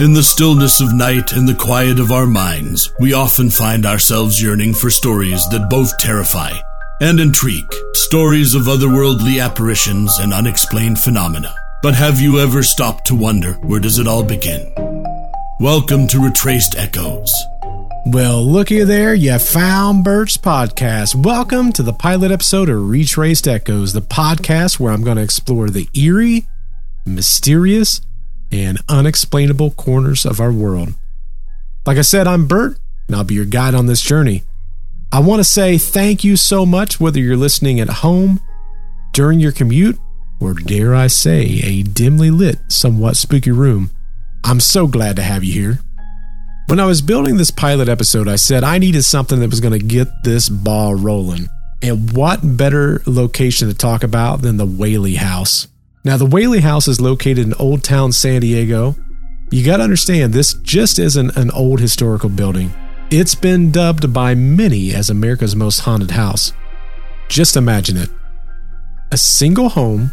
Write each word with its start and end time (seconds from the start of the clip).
In 0.00 0.14
the 0.14 0.22
stillness 0.22 0.80
of 0.80 0.94
night 0.94 1.32
and 1.32 1.46
the 1.46 1.54
quiet 1.54 2.00
of 2.00 2.10
our 2.10 2.24
minds, 2.24 2.90
we 2.98 3.12
often 3.12 3.50
find 3.50 3.84
ourselves 3.84 4.42
yearning 4.42 4.72
for 4.72 4.88
stories 4.88 5.46
that 5.50 5.68
both 5.68 5.98
terrify 5.98 6.52
and 7.02 7.20
intrigue, 7.20 7.70
stories 7.92 8.54
of 8.54 8.62
otherworldly 8.62 9.44
apparitions 9.44 10.18
and 10.18 10.32
unexplained 10.32 10.98
phenomena. 10.98 11.54
But 11.82 11.96
have 11.96 12.18
you 12.18 12.40
ever 12.40 12.62
stopped 12.62 13.08
to 13.08 13.14
wonder 13.14 13.52
where 13.60 13.78
does 13.78 13.98
it 13.98 14.08
all 14.08 14.24
begin? 14.24 14.72
Welcome 15.60 16.06
to 16.06 16.24
Retraced 16.24 16.76
Echoes. 16.78 17.30
Well, 18.06 18.42
looky 18.42 18.82
there, 18.84 19.12
you 19.12 19.38
found 19.38 20.02
Bert's 20.02 20.38
podcast. 20.38 21.14
Welcome 21.14 21.72
to 21.72 21.82
the 21.82 21.92
pilot 21.92 22.30
episode 22.30 22.70
of 22.70 22.88
Retraced 22.88 23.46
Echoes, 23.46 23.92
the 23.92 24.00
podcast 24.00 24.80
where 24.80 24.94
I'm 24.94 25.04
going 25.04 25.18
to 25.18 25.22
explore 25.22 25.68
the 25.68 25.90
eerie, 25.92 26.46
mysterious, 27.04 28.00
and 28.52 28.78
unexplainable 28.88 29.72
corners 29.72 30.24
of 30.24 30.40
our 30.40 30.52
world. 30.52 30.94
Like 31.86 31.98
I 31.98 32.02
said, 32.02 32.26
I'm 32.26 32.46
Bert, 32.46 32.78
and 33.06 33.16
I'll 33.16 33.24
be 33.24 33.34
your 33.34 33.44
guide 33.44 33.74
on 33.74 33.86
this 33.86 34.02
journey. 34.02 34.42
I 35.12 35.20
want 35.20 35.40
to 35.40 35.44
say 35.44 35.78
thank 35.78 36.22
you 36.22 36.36
so 36.36 36.64
much, 36.64 37.00
whether 37.00 37.18
you're 37.18 37.36
listening 37.36 37.80
at 37.80 37.88
home, 37.88 38.40
during 39.12 39.40
your 39.40 39.52
commute, 39.52 39.98
or 40.40 40.54
dare 40.54 40.94
I 40.94 41.08
say, 41.08 41.60
a 41.64 41.82
dimly 41.82 42.30
lit, 42.30 42.58
somewhat 42.68 43.16
spooky 43.16 43.50
room. 43.50 43.90
I'm 44.44 44.60
so 44.60 44.86
glad 44.86 45.16
to 45.16 45.22
have 45.22 45.44
you 45.44 45.52
here. 45.52 45.78
When 46.68 46.78
I 46.78 46.86
was 46.86 47.02
building 47.02 47.36
this 47.36 47.50
pilot 47.50 47.88
episode, 47.88 48.28
I 48.28 48.36
said 48.36 48.62
I 48.62 48.78
needed 48.78 49.02
something 49.02 49.40
that 49.40 49.50
was 49.50 49.60
going 49.60 49.78
to 49.78 49.84
get 49.84 50.06
this 50.22 50.48
ball 50.48 50.94
rolling. 50.94 51.48
And 51.82 52.12
what 52.12 52.56
better 52.56 53.02
location 53.06 53.68
to 53.68 53.74
talk 53.74 54.04
about 54.04 54.42
than 54.42 54.56
the 54.56 54.66
Whaley 54.66 55.16
House? 55.16 55.66
Now, 56.02 56.16
the 56.16 56.24
Whaley 56.24 56.60
House 56.60 56.88
is 56.88 57.00
located 57.00 57.46
in 57.46 57.54
Old 57.54 57.84
Town 57.84 58.10
San 58.12 58.40
Diego. 58.40 58.96
You 59.50 59.64
got 59.64 59.78
to 59.78 59.82
understand, 59.82 60.32
this 60.32 60.54
just 60.54 60.98
isn't 60.98 61.36
an 61.36 61.50
old 61.50 61.78
historical 61.78 62.30
building. 62.30 62.72
It's 63.10 63.34
been 63.34 63.70
dubbed 63.70 64.12
by 64.12 64.34
many 64.34 64.94
as 64.94 65.10
America's 65.10 65.54
most 65.54 65.80
haunted 65.80 66.12
house. 66.12 66.54
Just 67.28 67.56
imagine 67.56 67.96
it 67.96 68.08
a 69.12 69.16
single 69.16 69.68
home 69.70 70.12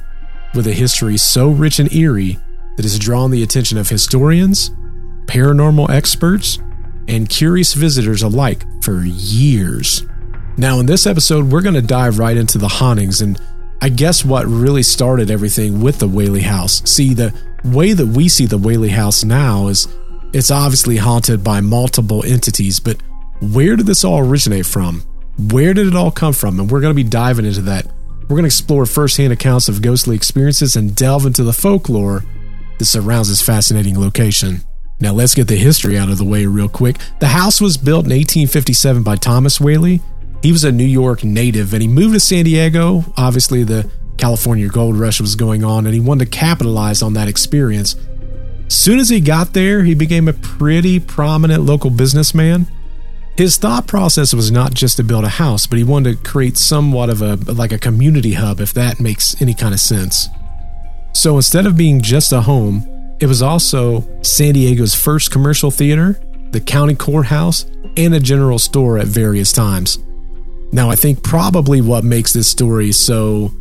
with 0.56 0.66
a 0.66 0.74
history 0.74 1.18
so 1.18 1.50
rich 1.50 1.78
and 1.78 1.94
eerie 1.94 2.40
that 2.76 2.84
has 2.84 2.98
drawn 2.98 3.30
the 3.30 3.44
attention 3.44 3.78
of 3.78 3.88
historians, 3.88 4.72
paranormal 5.26 5.90
experts, 5.90 6.58
and 7.08 7.30
curious 7.30 7.76
visitors 7.76 8.24
alike 8.24 8.64
for 8.82 9.04
years. 9.06 10.04
Now, 10.58 10.80
in 10.80 10.88
this 10.88 11.06
episode, 11.06 11.52
we're 11.52 11.62
going 11.62 11.76
to 11.76 11.82
dive 11.82 12.18
right 12.18 12.36
into 12.36 12.58
the 12.58 12.68
hauntings 12.68 13.22
and 13.22 13.40
I 13.82 13.90
guess 13.90 14.26
what 14.26 14.46
really 14.48 14.84
started 14.84 15.30
everything 15.30 15.82
with 15.82 16.00
the 16.00 16.08
Whaley 16.08 16.42
House. 16.42 16.82
See, 16.90 17.14
the 17.14 17.34
way 17.64 17.94
that 17.94 18.08
we 18.08 18.28
see 18.28 18.46
the 18.46 18.58
Whaley 18.58 18.90
House 18.90 19.24
now 19.24 19.68
is 19.68 19.88
it's 20.34 20.52
obviously 20.52 20.98
haunted 20.98 21.44
by 21.44 21.62
multiple 21.62 22.24
entities, 22.26 22.80
but 22.80 23.02
where 23.40 23.76
did 23.76 23.86
this 23.86 24.04
all 24.04 24.20
originate 24.20 24.66
from? 24.66 25.04
Where 25.52 25.74
did 25.74 25.88
it 25.88 25.96
all 25.96 26.12
come 26.12 26.34
from? 26.34 26.60
And 26.60 26.72
we're 26.72 26.82
going 26.82 26.96
to 26.96 27.04
be 27.04 27.08
diving 27.08 27.46
into 27.46 27.62
that. 27.62 27.86
We're 28.24 28.36
going 28.36 28.44
to 28.44 28.48
explore 28.48 28.86
firsthand 28.86 29.32
accounts 29.32 29.70
of 29.70 29.82
ghostly 29.82 30.16
experiences 30.16 30.76
and 30.76 30.96
delve 30.96 31.26
into 31.26 31.44
the 31.44 31.54
folklore 31.54 32.24
that 32.80 32.86
surrounds 32.86 33.30
this 33.30 33.42
fascinating 33.42 34.00
location. 34.00 34.62
Now, 35.00 35.14
let's 35.14 35.36
get 35.36 35.48
the 35.48 35.56
history 35.56 35.98
out 35.98 36.10
of 36.10 36.18
the 36.18 36.26
way 36.26 36.48
real 36.48 36.68
quick. 36.68 36.98
The 37.20 37.28
house 37.28 37.62
was 37.62 37.78
built 37.78 38.06
in 38.06 38.12
1857 38.12 39.04
by 39.04 39.16
Thomas 39.16 39.62
Whaley 39.62 40.02
he 40.42 40.52
was 40.52 40.64
a 40.64 40.72
New 40.72 40.86
York 40.86 41.24
native 41.24 41.74
and 41.74 41.82
he 41.82 41.88
moved 41.88 42.14
to 42.14 42.20
San 42.20 42.46
Diego. 42.46 43.04
Obviously, 43.18 43.64
the 43.64 43.90
California 44.18 44.68
gold 44.68 44.98
rush 44.98 45.22
was 45.22 45.36
going 45.36 45.64
on 45.64 45.86
and 45.86 45.94
he 45.94 46.00
wanted 46.00 46.26
to 46.26 46.32
capitalize 46.32 47.02
on 47.02 47.14
that 47.14 47.28
experience. 47.28 47.96
Soon 48.68 49.00
as 49.00 49.10
he 49.10 49.22
got 49.22 49.54
there, 49.54 49.84
he 49.84 49.96
became 49.96 50.28
a 50.28 50.34
pretty 50.34 51.00
prominent 51.00 51.64
local 51.64 51.90
businessman. 51.90 52.68
His 53.38 53.58
thought 53.58 53.88
process 53.88 54.34
was 54.34 54.52
not 54.52 54.74
just 54.74 54.98
to 54.98 55.04
build 55.04 55.24
a 55.24 55.30
house, 55.30 55.68
but 55.68 55.78
he 55.78 55.84
wanted 55.84 56.18
to 56.18 56.30
create 56.30 56.58
somewhat 56.58 57.10
of 57.10 57.22
a 57.22 57.36
like 57.36 57.72
a 57.72 57.78
community 57.78 58.34
hub 58.34 58.60
if 58.60 58.74
that 58.74 59.00
makes 59.00 59.40
any 59.42 59.54
kind 59.54 59.74
of 59.74 59.80
sense. 59.80 60.28
So 61.14 61.36
instead 61.36 61.66
of 61.66 61.78
being 61.78 62.02
just 62.02 62.32
a 62.32 62.42
home, 62.42 62.88
it 63.20 63.28
was 63.28 63.42
also 63.42 64.08
San 64.22 64.54
Diego's 64.54 64.96
first 64.96 65.32
commercial 65.32 65.72
theater, 65.72 66.20
the 66.52 66.60
county 66.60 66.96
courthouse, 66.96 67.66
and 67.96 68.14
a 68.14 68.20
general 68.20 68.60
store 68.60 68.98
at 68.98 69.08
various 69.08 69.52
times. 69.52 70.00
Now, 70.72 70.90
I 70.90 70.96
think 70.96 71.24
probably 71.24 71.82
what 71.82 72.04
makes 72.04 72.34
this 72.34 72.50
story 72.50 72.92
so 72.92 73.52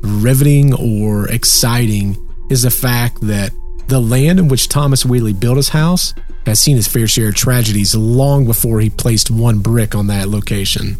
riveting 0.00 0.74
or 0.74 1.28
exciting 1.28 2.16
is 2.50 2.62
the 2.62 2.70
fact 2.70 3.20
that 3.22 3.52
the 3.88 4.00
land 4.00 4.38
in 4.38 4.48
which 4.48 4.68
Thomas 4.68 5.04
Whaley 5.04 5.32
built 5.32 5.56
his 5.56 5.68
house 5.70 6.14
has 6.46 6.60
seen 6.60 6.76
his 6.76 6.88
fair 6.88 7.06
share 7.06 7.28
of 7.28 7.34
tragedies 7.34 7.94
long 7.94 8.46
before 8.46 8.80
he 8.80 8.90
placed 8.90 9.30
one 9.30 9.58
brick 9.58 9.94
on 9.94 10.06
that 10.08 10.28
location. 10.28 10.96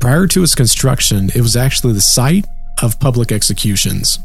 Prior 0.00 0.26
to 0.26 0.42
its 0.42 0.54
construction, 0.54 1.30
it 1.34 1.40
was 1.40 1.56
actually 1.56 1.94
the 1.94 2.00
site 2.00 2.46
of 2.82 2.98
public 3.00 3.32
executions. 3.32 4.18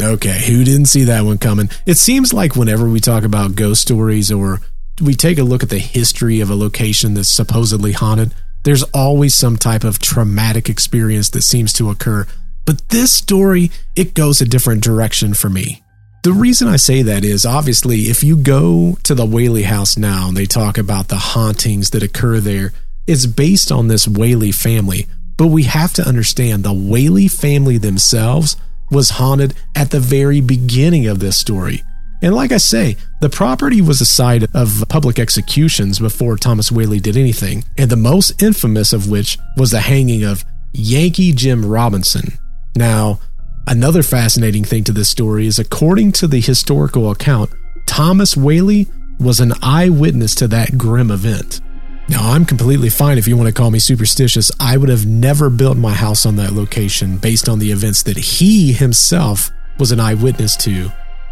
Okay, 0.00 0.44
who 0.46 0.62
didn't 0.64 0.86
see 0.86 1.04
that 1.04 1.24
one 1.24 1.38
coming? 1.38 1.70
It 1.86 1.96
seems 1.96 2.34
like 2.34 2.56
whenever 2.56 2.86
we 2.86 3.00
talk 3.00 3.24
about 3.24 3.54
ghost 3.54 3.80
stories 3.80 4.30
or 4.30 4.60
we 5.00 5.14
take 5.14 5.38
a 5.38 5.42
look 5.42 5.62
at 5.62 5.70
the 5.70 5.78
history 5.78 6.40
of 6.40 6.50
a 6.50 6.54
location 6.54 7.14
that's 7.14 7.28
supposedly 7.28 7.92
haunted, 7.92 8.34
there's 8.66 8.82
always 8.92 9.32
some 9.32 9.56
type 9.56 9.84
of 9.84 10.00
traumatic 10.00 10.68
experience 10.68 11.30
that 11.30 11.42
seems 11.42 11.72
to 11.72 11.88
occur. 11.88 12.26
But 12.64 12.88
this 12.88 13.12
story, 13.12 13.70
it 13.94 14.12
goes 14.12 14.40
a 14.40 14.44
different 14.44 14.82
direction 14.82 15.34
for 15.34 15.48
me. 15.48 15.84
The 16.24 16.32
reason 16.32 16.66
I 16.66 16.74
say 16.74 17.02
that 17.02 17.24
is 17.24 17.46
obviously, 17.46 18.10
if 18.10 18.24
you 18.24 18.36
go 18.36 18.98
to 19.04 19.14
the 19.14 19.24
Whaley 19.24 19.62
house 19.62 19.96
now 19.96 20.26
and 20.26 20.36
they 20.36 20.46
talk 20.46 20.78
about 20.78 21.06
the 21.06 21.14
hauntings 21.14 21.90
that 21.90 22.02
occur 22.02 22.40
there, 22.40 22.72
it's 23.06 23.26
based 23.26 23.70
on 23.70 23.86
this 23.86 24.08
Whaley 24.08 24.50
family. 24.50 25.06
But 25.36 25.46
we 25.46 25.62
have 25.62 25.92
to 25.92 26.08
understand 26.08 26.64
the 26.64 26.74
Whaley 26.74 27.28
family 27.28 27.78
themselves 27.78 28.56
was 28.90 29.10
haunted 29.10 29.54
at 29.76 29.92
the 29.92 30.00
very 30.00 30.40
beginning 30.40 31.06
of 31.06 31.20
this 31.20 31.38
story. 31.38 31.84
And 32.22 32.34
like 32.34 32.52
I 32.52 32.56
say, 32.56 32.96
the 33.20 33.28
property 33.28 33.80
was 33.80 34.00
a 34.00 34.06
site 34.06 34.44
of 34.54 34.84
public 34.88 35.18
executions 35.18 35.98
before 35.98 36.36
Thomas 36.36 36.72
Whaley 36.72 37.00
did 37.00 37.16
anything, 37.16 37.64
and 37.76 37.90
the 37.90 37.96
most 37.96 38.42
infamous 38.42 38.92
of 38.92 39.08
which 39.08 39.38
was 39.56 39.70
the 39.70 39.80
hanging 39.80 40.24
of 40.24 40.44
Yankee 40.72 41.32
Jim 41.32 41.64
Robinson. 41.64 42.38
Now, 42.74 43.20
another 43.66 44.02
fascinating 44.02 44.64
thing 44.64 44.84
to 44.84 44.92
this 44.92 45.08
story 45.08 45.46
is 45.46 45.58
according 45.58 46.12
to 46.12 46.26
the 46.26 46.40
historical 46.40 47.10
account, 47.10 47.50
Thomas 47.86 48.36
Whaley 48.36 48.88
was 49.18 49.40
an 49.40 49.52
eyewitness 49.62 50.34
to 50.36 50.48
that 50.48 50.76
grim 50.76 51.10
event. 51.10 51.60
Now, 52.08 52.30
I'm 52.32 52.44
completely 52.44 52.88
fine 52.88 53.18
if 53.18 53.26
you 53.26 53.36
want 53.36 53.48
to 53.48 53.52
call 53.52 53.70
me 53.70 53.78
superstitious. 53.78 54.50
I 54.60 54.76
would 54.76 54.88
have 54.88 55.06
never 55.06 55.50
built 55.50 55.76
my 55.76 55.92
house 55.92 56.24
on 56.24 56.36
that 56.36 56.52
location 56.52 57.16
based 57.16 57.48
on 57.48 57.58
the 57.58 57.72
events 57.72 58.02
that 58.04 58.16
he 58.16 58.72
himself 58.72 59.50
was 59.78 59.90
an 59.90 60.00
eyewitness 60.00 60.56
to 60.56 60.70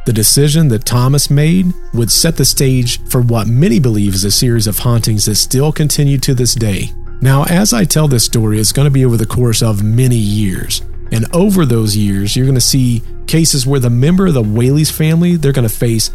the 0.06 0.12
decision 0.12 0.68
that 0.68 0.84
Thomas 0.84 1.30
made 1.30 1.72
would 1.94 2.10
set 2.10 2.36
the 2.36 2.44
stage 2.44 3.02
for 3.08 3.20
what 3.22 3.46
many 3.46 3.80
believe 3.80 4.14
is 4.14 4.24
a 4.24 4.30
series 4.30 4.66
of 4.66 4.78
hauntings 4.78 5.24
that 5.24 5.36
still 5.36 5.72
continue 5.72 6.18
to 6.18 6.34
this 6.34 6.54
day. 6.54 6.92
Now, 7.22 7.44
as 7.44 7.72
I 7.72 7.84
tell 7.84 8.06
this 8.06 8.24
story, 8.24 8.60
it's 8.60 8.72
going 8.72 8.86
to 8.86 8.90
be 8.90 9.04
over 9.04 9.16
the 9.16 9.24
course 9.24 9.62
of 9.62 9.82
many 9.82 10.16
years. 10.16 10.82
And 11.10 11.26
over 11.34 11.64
those 11.64 11.96
years, 11.96 12.36
you're 12.36 12.44
going 12.44 12.54
to 12.54 12.60
see 12.60 13.02
cases 13.26 13.66
where 13.66 13.80
the 13.80 13.88
member 13.88 14.26
of 14.26 14.34
the 14.34 14.42
Whaley's 14.42 14.90
family, 14.90 15.36
they're 15.36 15.52
going 15.52 15.68
to 15.68 15.74
face 15.74 16.10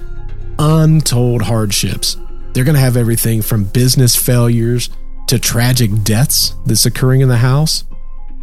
untold 0.60 1.42
hardships. 1.42 2.18
They're 2.54 2.64
going 2.64 2.76
to 2.76 2.82
have 2.82 2.98
everything 2.98 3.42
from 3.42 3.64
business 3.64 4.16
failures 4.16 4.90
to 5.28 5.40
tragic 5.40 6.04
deaths 6.04 6.54
that's 6.66 6.86
occurring 6.86 7.22
in 7.22 7.30
the 7.30 7.38
house. 7.38 7.86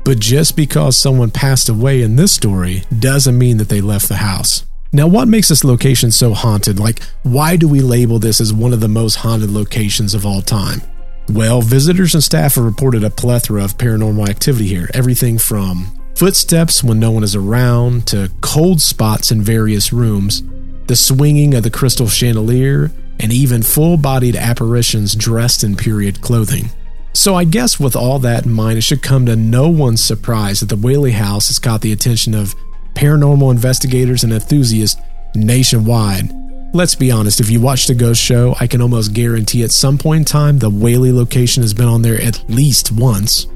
But 0.05 0.19
just 0.19 0.57
because 0.57 0.97
someone 0.97 1.31
passed 1.31 1.69
away 1.69 2.03
in 2.03 2.17
this 2.17 2.33
story 2.33 2.85
doesn't 2.99 3.37
mean 3.37 3.57
that 3.59 3.69
they 3.69 3.81
left 3.81 4.09
the 4.09 4.17
house. 4.17 4.65
Now, 4.97 5.07
what 5.07 5.29
makes 5.29 5.49
this 5.49 5.63
location 5.63 6.11
so 6.11 6.33
haunted? 6.33 6.81
Like, 6.81 7.03
why 7.23 7.57
do 7.57 7.69
we 7.69 7.81
label 7.81 8.19
this 8.19 8.41
as 8.41 8.51
one 8.51 8.73
of 8.73 8.81
the 8.81 8.89
most 8.89 9.17
haunted 9.17 9.51
locations 9.51 10.15
of 10.15 10.25
all 10.25 10.41
time? 10.41 10.81
Well, 11.29 11.61
visitors 11.61 12.15
and 12.15 12.25
staff 12.25 12.55
have 12.55 12.65
reported 12.65 13.05
a 13.05 13.11
plethora 13.11 13.63
of 13.63 13.77
paranormal 13.77 14.27
activity 14.27 14.69
here. 14.69 14.89
Everything 14.95 15.37
from 15.37 15.95
footsteps 16.15 16.83
when 16.83 16.99
no 16.99 17.11
one 17.11 17.25
is 17.25 17.37
around 17.37 18.07
to 18.07 18.31
cold 18.41 18.81
spots 18.81 19.31
in 19.31 19.43
various 19.43 19.93
rooms, 19.93 20.43
the 20.87 20.97
swinging 20.97 21.53
of 21.53 21.63
the 21.63 21.71
crystal 21.71 22.09
chandelier, 22.09 22.91
and 23.21 23.35
even 23.35 23.63
full 23.63 23.99
bodied 23.99 24.35
apparitions 24.35 25.15
dressed 25.15 25.63
in 25.63 25.77
period 25.77 26.23
clothing. 26.23 26.71
So, 27.13 27.35
I 27.35 27.45
guess 27.45 27.79
with 27.79 27.97
all 27.97 28.19
that 28.21 28.47
in 28.47 28.53
mind, 28.53 28.79
it 28.79 28.83
should 28.83 29.03
come 29.03 29.27
to 29.27 29.37
no 29.37 29.69
one's 29.69 30.03
surprise 30.03 30.61
that 30.61 30.71
the 30.71 30.77
Whaley 30.77 31.13
House 31.13 31.49
has 31.49 31.59
caught 31.59 31.83
the 31.83 31.93
attention 31.93 32.35
of 32.35 32.55
paranormal 32.97 33.53
investigators 33.53 34.25
and 34.25 34.33
enthusiasts 34.33 35.01
nationwide. 35.35 36.33
Let's 36.75 36.95
be 36.95 37.11
honest, 37.11 37.41
if 37.41 37.51
you 37.51 37.61
watch 37.61 37.87
the 37.87 37.95
ghost 37.95 38.21
show, 38.21 38.57
I 38.59 38.67
can 38.67 38.81
almost 38.81 39.13
guarantee 39.13 39.63
at 39.63 39.71
some 39.71 39.99
point 39.99 40.21
in 40.21 40.25
time 40.25 40.59
the 40.59 40.71
Whaley 40.71 41.13
location 41.13 41.63
has 41.63 41.75
been 41.75 41.87
on 41.87 42.03
there 42.03 42.21
at 42.21 42.43
least 42.49 42.91
once. 42.93 43.47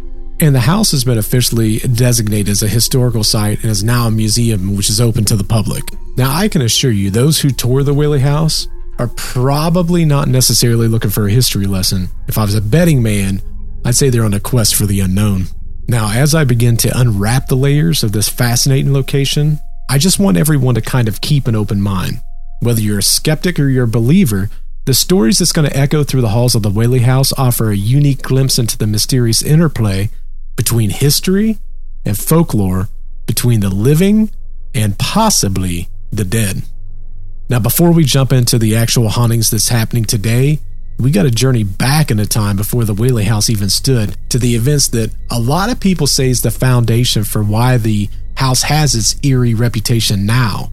And 0.41 0.55
the 0.55 0.61
house 0.61 0.91
has 0.93 1.05
been 1.05 1.19
officially 1.19 1.79
designated 1.81 2.49
as 2.49 2.63
a 2.63 2.69
historical 2.69 3.25
site 3.25 3.63
and 3.63 3.71
is 3.71 3.85
now 3.85 4.07
a 4.07 4.11
museum 4.11 4.77
which 4.77 4.89
is 4.89 5.01
open 5.01 5.25
to 5.27 5.37
the 5.37 5.45
public. 5.45 5.85
Now, 6.17 6.35
I 6.35 6.49
can 6.49 6.63
assure 6.63 6.91
you, 6.91 7.11
those 7.11 7.41
who 7.41 7.51
tour 7.51 7.83
the 7.83 7.93
Whaley 7.93 8.21
house 8.21 8.69
are 8.99 9.09
probably 9.09 10.05
not 10.05 10.29
necessarily 10.29 10.89
looking 10.89 11.11
for 11.11 11.27
a 11.27 11.31
history 11.31 11.67
lesson. 11.67 12.09
If 12.29 12.39
I 12.39 12.43
was 12.43 12.55
a 12.55 12.61
betting 12.61 13.03
man, 13.03 13.43
I'd 13.85 13.97
say 13.97 14.11
they're 14.11 14.25
on 14.25 14.35
a 14.35 14.41
quest 14.41 14.75
for 14.75 14.87
the 14.87 15.01
unknown. 15.01 15.47
Now, 15.91 16.13
as 16.13 16.37
I 16.37 16.45
begin 16.45 16.77
to 16.77 17.01
unwrap 17.01 17.49
the 17.49 17.57
layers 17.57 18.05
of 18.05 18.13
this 18.13 18.29
fascinating 18.29 18.93
location, 18.93 19.59
I 19.89 19.99
just 19.99 20.21
want 20.21 20.37
everyone 20.37 20.77
to 20.77 20.81
kind 20.81 21.09
of 21.09 21.21
keep 21.21 21.49
an 21.49 21.57
open 21.57 21.83
mind. 21.83 22.21
Whether 22.61 22.81
you're 22.81 23.01
a 23.01 23.03
skeptic 23.03 23.59
or 23.59 23.69
you're 23.69 23.87
a 23.87 23.89
believer, 23.89 24.51
the 24.85 24.95
stories 24.95 25.41
that's 25.41 25.51
going 25.51 25.69
to 25.69 25.77
echo 25.77 26.05
through 26.05 26.21
the 26.21 26.29
halls 26.29 26.55
of 26.55 26.63
the 26.63 26.71
Whaley 26.71 27.01
House 27.01 27.33
offer 27.37 27.73
a 27.73 27.77
unique 27.77 28.23
glimpse 28.23 28.57
into 28.57 28.79
the 28.79 28.87
mysterious 28.87 29.43
interplay 29.43 30.11
between 30.55 30.91
history 30.91 31.59
and 32.05 32.17
folklore, 32.17 32.89
between 33.27 33.59
the 33.59 33.69
living 33.69 34.31
and 34.73 34.97
possibly 34.97 35.89
the 36.13 36.25
dead. 36.25 36.63
Now, 37.49 37.59
before 37.59 37.91
we 37.91 38.05
jump 38.05 38.33
into 38.33 38.61
the 38.61 38.77
actual 38.77 39.09
hauntings 39.09 39.51
that's 39.51 39.71
happening 39.71 40.05
today, 40.05 40.61
we 41.01 41.11
got 41.11 41.23
to 41.23 41.31
journey 41.31 41.65
back 41.65 42.11
in 42.11 42.19
a 42.19 42.27
time 42.27 42.57
before 42.57 42.85
the 42.85 42.95
Whaley 42.95 43.25
House 43.25 43.51
even 43.51 43.71
stood 43.71 44.17
to 44.29 44.39
the 44.39 44.55
events 44.55 44.89
that 44.89 45.15
a 45.31 45.41
lot 45.41 45.71
of 45.71 45.81
people 45.81 46.07
say 46.07 46.29
is 46.29 46.43
the 46.43 46.51
foundation 46.51 47.25
for 47.25 47.43
why 47.43 47.77
the 47.77 48.09
house 48.37 48.63
has 48.63 48.95
its 48.95 49.17
eerie 49.23 49.55
reputation 49.55 50.27
now. 50.27 50.71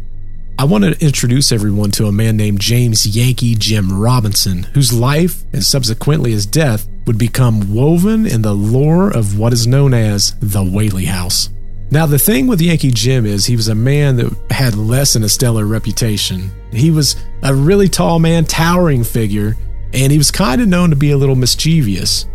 I 0.60 0.64
want 0.64 0.84
to 0.86 1.06
introduce 1.06 1.52
everyone 1.52 1.92
to 1.92 2.08
a 2.08 2.12
man 2.12 2.36
named 2.36 2.60
James 2.60 3.06
Yankee 3.06 3.56
Jim 3.56 4.00
Robinson, 4.00 4.64
whose 4.74 4.92
life 4.92 5.44
and 5.54 5.64
subsequently 5.64 6.32
his 6.32 6.48
death 6.48 6.88
would 7.06 7.20
become 7.20 7.74
woven 7.74 8.26
in 8.26 8.42
the 8.42 8.56
lore 8.56 9.10
of 9.10 9.38
what 9.38 9.54
is 9.54 9.68
known 9.68 9.94
as 9.94 10.34
the 10.40 10.64
Whaley 10.64 11.06
House. 11.06 11.50
Now, 11.90 12.06
the 12.06 12.20
thing 12.20 12.48
with 12.48 12.60
Yankee 12.60 12.92
Jim 12.92 13.26
is 13.26 13.46
he 13.46 13.56
was 13.56 13.70
a 13.70 13.76
man 13.76 14.18
that 14.18 14.36
had 14.50 14.76
less 14.76 15.14
than 15.14 15.24
a 15.24 15.30
stellar 15.30 15.66
reputation. 15.66 16.52
He 16.72 16.92
was 16.92 17.16
a 17.44 17.54
really 17.56 17.88
tall 17.88 18.20
man, 18.20 18.44
towering 18.44 19.06
figure, 19.06 19.56
and 19.94 20.12
he 20.12 20.18
was 20.18 20.32
kind 20.32 20.62
of 20.62 20.68
known 20.68 20.90
to 20.90 20.96
be 20.96 21.12
a 21.12 21.18
little 21.18 21.36
mischievous. 21.36 22.26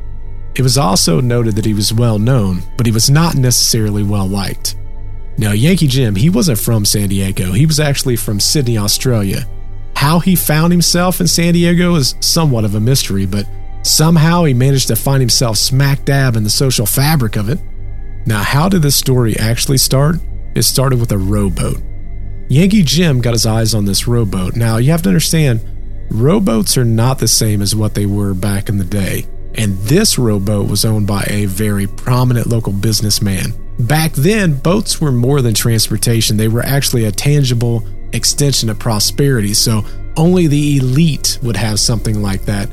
It 0.54 0.62
was 0.62 0.76
also 0.76 1.20
noted 1.20 1.56
that 1.56 1.64
he 1.64 1.74
was 1.74 1.92
well 1.92 2.18
known, 2.18 2.62
but 2.76 2.86
he 2.86 2.92
was 2.92 3.08
not 3.08 3.36
necessarily 3.36 4.02
well 4.02 4.26
liked. 4.26 4.76
Now, 5.38 5.52
Yankee 5.52 5.86
Jim, 5.86 6.14
he 6.14 6.28
wasn't 6.28 6.58
from 6.58 6.84
San 6.84 7.08
Diego. 7.08 7.52
He 7.52 7.64
was 7.64 7.80
actually 7.80 8.16
from 8.16 8.38
Sydney, 8.38 8.76
Australia. 8.76 9.46
How 9.96 10.18
he 10.18 10.36
found 10.36 10.72
himself 10.72 11.20
in 11.20 11.26
San 11.26 11.54
Diego 11.54 11.94
is 11.94 12.14
somewhat 12.20 12.64
of 12.64 12.74
a 12.74 12.80
mystery, 12.80 13.24
but 13.24 13.46
somehow 13.82 14.44
he 14.44 14.52
managed 14.52 14.88
to 14.88 14.96
find 14.96 15.20
himself 15.20 15.56
smack 15.56 16.04
dab 16.04 16.36
in 16.36 16.44
the 16.44 16.50
social 16.50 16.86
fabric 16.86 17.36
of 17.36 17.48
it. 17.48 17.58
Now, 18.26 18.42
how 18.42 18.68
did 18.68 18.82
this 18.82 18.96
story 18.96 19.36
actually 19.38 19.78
start? 19.78 20.16
It 20.54 20.62
started 20.62 21.00
with 21.00 21.12
a 21.12 21.18
rowboat. 21.18 21.80
Yankee 22.48 22.82
Jim 22.82 23.20
got 23.20 23.32
his 23.32 23.46
eyes 23.46 23.74
on 23.74 23.86
this 23.86 24.06
rowboat. 24.06 24.54
Now, 24.54 24.76
you 24.76 24.90
have 24.90 25.02
to 25.02 25.08
understand, 25.08 25.60
rowboats 26.10 26.76
are 26.76 26.84
not 26.84 27.18
the 27.18 27.28
same 27.28 27.62
as 27.62 27.74
what 27.74 27.94
they 27.94 28.06
were 28.06 28.34
back 28.34 28.68
in 28.68 28.78
the 28.78 28.84
day. 28.84 29.26
And 29.54 29.76
this 29.78 30.18
rowboat 30.18 30.68
was 30.68 30.84
owned 30.84 31.06
by 31.06 31.24
a 31.28 31.46
very 31.46 31.86
prominent 31.86 32.46
local 32.46 32.72
businessman. 32.72 33.52
Back 33.78 34.12
then, 34.12 34.54
boats 34.54 35.00
were 35.00 35.12
more 35.12 35.42
than 35.42 35.54
transportation, 35.54 36.36
they 36.36 36.48
were 36.48 36.62
actually 36.62 37.04
a 37.04 37.12
tangible 37.12 37.86
extension 38.12 38.70
of 38.70 38.78
prosperity. 38.78 39.54
So 39.54 39.84
only 40.16 40.46
the 40.46 40.78
elite 40.78 41.38
would 41.42 41.56
have 41.56 41.80
something 41.80 42.22
like 42.22 42.42
that. 42.42 42.68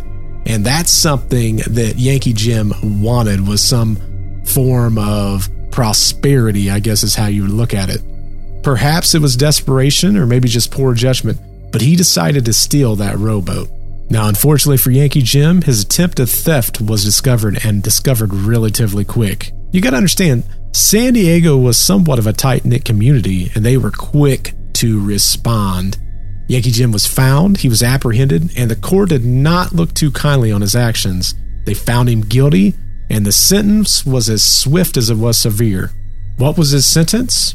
And 0.46 0.66
that's 0.66 0.92
something 0.92 1.58
that 1.58 1.96
Yankee 1.98 2.34
Jim 2.34 2.74
wanted 3.02 3.48
was 3.48 3.64
some 3.64 3.98
form 4.46 4.98
of 4.98 5.50
prosperity, 5.72 6.70
I 6.72 6.80
guess 6.80 7.04
is 7.04 7.16
how 7.16 7.28
you 7.28 7.44
would 7.44 7.52
look 7.52 7.74
at 7.74 7.90
it. 7.90 8.02
Perhaps 8.64 9.16
it 9.16 9.22
was 9.22 9.36
desperation 9.36 10.18
or 10.18 10.26
maybe 10.26 10.50
just 10.50 10.72
poor 10.72 10.94
judgment, 10.94 11.40
but 11.72 11.82
he 11.82 11.96
decided 11.96 12.46
to 12.46 12.54
steal 12.54 12.96
that 12.96 13.18
rowboat. 13.18 13.70
Now, 14.10 14.28
unfortunately 14.28 14.78
for 14.78 14.92
Yankee 14.92 15.22
Jim, 15.22 15.62
his 15.62 15.84
attempt 15.84 16.20
at 16.20 16.30
theft 16.30 16.82
was 16.82 17.06
discovered 17.06 17.64
and 17.64 17.84
discovered 17.84 18.34
relatively 18.34 19.06
quick. 19.06 19.52
You 19.72 19.82
gotta 19.82 19.98
understand, 19.98 20.44
San 20.72 21.14
Diego 21.14 21.58
was 21.58 21.78
somewhat 21.78 22.18
of 22.18 22.26
a 22.26 22.34
tight 22.34 22.66
knit 22.66 22.86
community, 22.86 23.52
and 23.54 23.64
they 23.64 23.78
were 23.78 23.92
quick 23.92 24.54
to 24.74 25.04
respond. 25.06 25.98
Yankee 26.48 26.72
Jim 26.72 26.92
was 26.92 27.06
found, 27.06 27.58
he 27.58 27.70
was 27.70 27.84
apprehended, 27.84 28.52
and 28.58 28.72
the 28.72 28.76
court 28.76 29.10
did 29.10 29.24
not 29.24 29.74
look 29.74 29.94
too 29.94 30.10
kindly 30.10 30.52
on 30.52 30.62
his 30.62 30.76
actions. 30.76 31.36
They 31.66 31.76
found 31.76 32.10
him 32.10 32.22
guilty, 32.22 32.74
and 33.12 33.26
the 33.26 33.32
sentence 33.32 34.06
was 34.06 34.30
as 34.30 34.42
swift 34.42 34.98
as 34.98 35.12
it 35.12 35.18
was 35.18 35.38
severe. 35.38 35.92
What 36.38 36.58
was 36.58 36.72
his 36.72 36.88
sentence? 36.88 37.54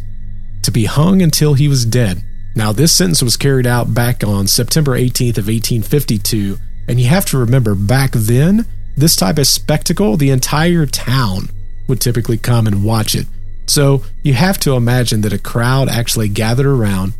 To 0.62 0.70
be 0.70 0.84
hung 0.84 1.22
until 1.22 1.54
he 1.54 1.66
was 1.66 1.84
dead. 1.84 2.22
Now, 2.56 2.72
this 2.72 2.92
sentence 2.92 3.22
was 3.22 3.36
carried 3.36 3.66
out 3.66 3.94
back 3.94 4.22
on 4.22 4.46
September 4.46 4.92
18th 4.92 5.38
of 5.38 5.48
1852, 5.48 6.58
and 6.88 7.00
you 7.00 7.06
have 7.08 7.24
to 7.26 7.38
remember 7.38 7.74
back 7.74 8.12
then, 8.12 8.66
this 8.96 9.16
type 9.16 9.38
of 9.38 9.46
spectacle, 9.46 10.16
the 10.16 10.30
entire 10.30 10.86
town 10.86 11.50
would 11.88 12.00
typically 12.00 12.38
come 12.38 12.66
and 12.66 12.84
watch 12.84 13.14
it. 13.14 13.26
So 13.66 14.04
you 14.22 14.34
have 14.34 14.58
to 14.60 14.74
imagine 14.74 15.22
that 15.22 15.32
a 15.32 15.38
crowd 15.38 15.88
actually 15.88 16.28
gathered 16.28 16.66
around, 16.66 17.14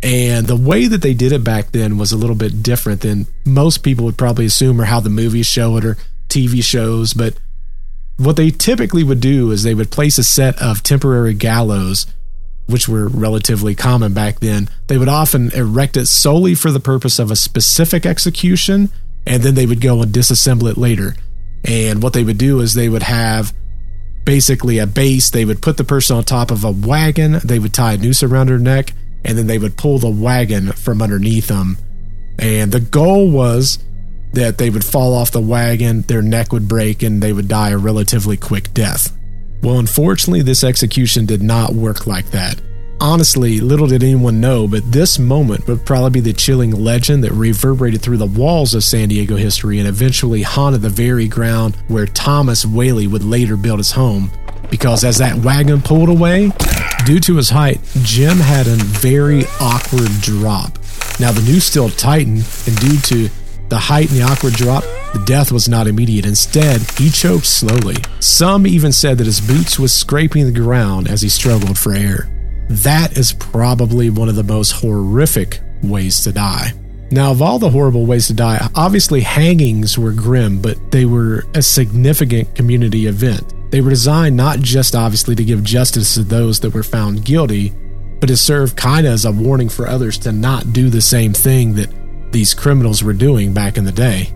and 0.00 0.46
the 0.46 0.56
way 0.56 0.86
that 0.86 1.02
they 1.02 1.14
did 1.14 1.32
it 1.32 1.42
back 1.42 1.72
then 1.72 1.98
was 1.98 2.12
a 2.12 2.16
little 2.16 2.36
bit 2.36 2.62
different 2.62 3.00
than 3.00 3.26
most 3.44 3.82
people 3.82 4.04
would 4.04 4.18
probably 4.18 4.46
assume 4.46 4.80
or 4.80 4.84
how 4.84 5.00
the 5.00 5.10
movies 5.10 5.46
show 5.46 5.76
it 5.76 5.84
or 5.84 5.96
TV 6.28 6.62
shows. 6.62 7.14
But 7.14 7.34
what 8.16 8.36
they 8.36 8.50
typically 8.50 9.02
would 9.02 9.20
do 9.20 9.50
is 9.50 9.62
they 9.62 9.74
would 9.74 9.90
place 9.90 10.18
a 10.18 10.24
set 10.24 10.60
of 10.62 10.84
temporary 10.84 11.34
gallows 11.34 12.06
which 12.68 12.88
were 12.88 13.08
relatively 13.08 13.74
common 13.74 14.12
back 14.12 14.40
then, 14.40 14.68
they 14.86 14.98
would 14.98 15.08
often 15.08 15.50
erect 15.52 15.96
it 15.96 16.06
solely 16.06 16.54
for 16.54 16.70
the 16.70 16.80
purpose 16.80 17.18
of 17.18 17.30
a 17.30 17.36
specific 17.36 18.04
execution, 18.04 18.90
and 19.26 19.42
then 19.42 19.54
they 19.54 19.66
would 19.66 19.80
go 19.80 20.02
and 20.02 20.12
disassemble 20.12 20.70
it 20.70 20.76
later. 20.76 21.16
And 21.64 22.02
what 22.02 22.12
they 22.12 22.24
would 22.24 22.38
do 22.38 22.60
is 22.60 22.74
they 22.74 22.88
would 22.88 23.02
have 23.02 23.52
basically 24.24 24.78
a 24.78 24.86
base, 24.86 25.30
they 25.30 25.46
would 25.46 25.62
put 25.62 25.78
the 25.78 25.84
person 25.84 26.16
on 26.16 26.24
top 26.24 26.50
of 26.50 26.62
a 26.62 26.70
wagon, 26.70 27.40
they 27.42 27.58
would 27.58 27.72
tie 27.72 27.94
a 27.94 27.96
noose 27.96 28.22
around 28.22 28.48
her 28.48 28.58
neck, 28.58 28.92
and 29.24 29.38
then 29.38 29.46
they 29.46 29.58
would 29.58 29.78
pull 29.78 29.98
the 29.98 30.10
wagon 30.10 30.72
from 30.72 31.00
underneath 31.00 31.48
them. 31.48 31.78
And 32.38 32.70
the 32.70 32.80
goal 32.80 33.30
was 33.30 33.78
that 34.34 34.58
they 34.58 34.68
would 34.68 34.84
fall 34.84 35.14
off 35.14 35.30
the 35.30 35.40
wagon, 35.40 36.02
their 36.02 36.22
neck 36.22 36.52
would 36.52 36.68
break, 36.68 37.02
and 37.02 37.22
they 37.22 37.32
would 37.32 37.48
die 37.48 37.70
a 37.70 37.78
relatively 37.78 38.36
quick 38.36 38.74
death. 38.74 39.16
Well, 39.62 39.78
unfortunately, 39.78 40.42
this 40.42 40.62
execution 40.62 41.26
did 41.26 41.42
not 41.42 41.74
work 41.74 42.06
like 42.06 42.30
that. 42.30 42.60
Honestly, 43.00 43.60
little 43.60 43.86
did 43.86 44.02
anyone 44.02 44.40
know, 44.40 44.66
but 44.66 44.90
this 44.90 45.18
moment 45.18 45.66
would 45.68 45.86
probably 45.86 46.20
be 46.20 46.32
the 46.32 46.32
chilling 46.32 46.72
legend 46.72 47.22
that 47.22 47.32
reverberated 47.32 48.02
through 48.02 48.16
the 48.16 48.26
walls 48.26 48.74
of 48.74 48.82
San 48.82 49.08
Diego 49.08 49.36
history 49.36 49.78
and 49.78 49.86
eventually 49.86 50.42
haunted 50.42 50.82
the 50.82 50.88
very 50.88 51.28
ground 51.28 51.76
where 51.86 52.06
Thomas 52.06 52.66
Whaley 52.66 53.06
would 53.06 53.24
later 53.24 53.56
build 53.56 53.78
his 53.78 53.92
home. 53.92 54.32
Because 54.70 55.04
as 55.04 55.18
that 55.18 55.36
wagon 55.36 55.80
pulled 55.80 56.08
away, 56.08 56.50
due 57.06 57.20
to 57.20 57.36
his 57.36 57.50
height, 57.50 57.80
Jim 58.02 58.38
had 58.38 58.66
a 58.66 58.74
very 58.76 59.44
awkward 59.60 60.10
drop. 60.20 60.78
Now, 61.20 61.32
the 61.32 61.42
noose 61.42 61.64
still 61.64 61.90
tightened, 61.90 62.46
and 62.66 62.76
due 62.80 62.98
to 62.98 63.30
the 63.68 63.78
height 63.78 64.10
and 64.10 64.18
the 64.18 64.24
awkward 64.24 64.54
drop, 64.54 64.82
the 65.12 65.22
death 65.26 65.52
was 65.52 65.68
not 65.68 65.86
immediate. 65.86 66.26
Instead, 66.26 66.80
he 66.98 67.10
choked 67.10 67.46
slowly. 67.46 67.96
Some 68.20 68.66
even 68.66 68.92
said 68.92 69.18
that 69.18 69.26
his 69.26 69.40
boots 69.40 69.78
was 69.78 69.92
scraping 69.92 70.44
the 70.44 70.52
ground 70.52 71.08
as 71.08 71.22
he 71.22 71.28
struggled 71.28 71.78
for 71.78 71.94
air. 71.94 72.28
That 72.68 73.16
is 73.16 73.32
probably 73.32 74.10
one 74.10 74.28
of 74.28 74.36
the 74.36 74.42
most 74.42 74.72
horrific 74.72 75.60
ways 75.82 76.22
to 76.24 76.32
die. 76.32 76.72
Now, 77.10 77.30
of 77.30 77.40
all 77.40 77.58
the 77.58 77.70
horrible 77.70 78.04
ways 78.04 78.26
to 78.26 78.34
die, 78.34 78.68
obviously 78.74 79.22
hangings 79.22 79.98
were 79.98 80.12
grim, 80.12 80.60
but 80.60 80.90
they 80.90 81.06
were 81.06 81.46
a 81.54 81.62
significant 81.62 82.54
community 82.54 83.06
event. 83.06 83.54
They 83.70 83.80
were 83.80 83.90
designed 83.90 84.36
not 84.36 84.60
just 84.60 84.94
obviously 84.94 85.34
to 85.34 85.44
give 85.44 85.62
justice 85.62 86.14
to 86.14 86.22
those 86.22 86.60
that 86.60 86.74
were 86.74 86.82
found 86.82 87.24
guilty, 87.24 87.72
but 88.20 88.26
to 88.26 88.36
serve 88.36 88.76
kind 88.76 89.06
of 89.06 89.14
as 89.14 89.24
a 89.24 89.32
warning 89.32 89.68
for 89.68 89.86
others 89.86 90.18
to 90.18 90.32
not 90.32 90.72
do 90.72 90.90
the 90.90 91.00
same 91.00 91.32
thing 91.32 91.74
that 91.74 91.90
these 92.32 92.54
criminals 92.54 93.02
were 93.02 93.12
doing 93.12 93.52
back 93.52 93.76
in 93.76 93.84
the 93.84 93.92
day. 93.92 94.32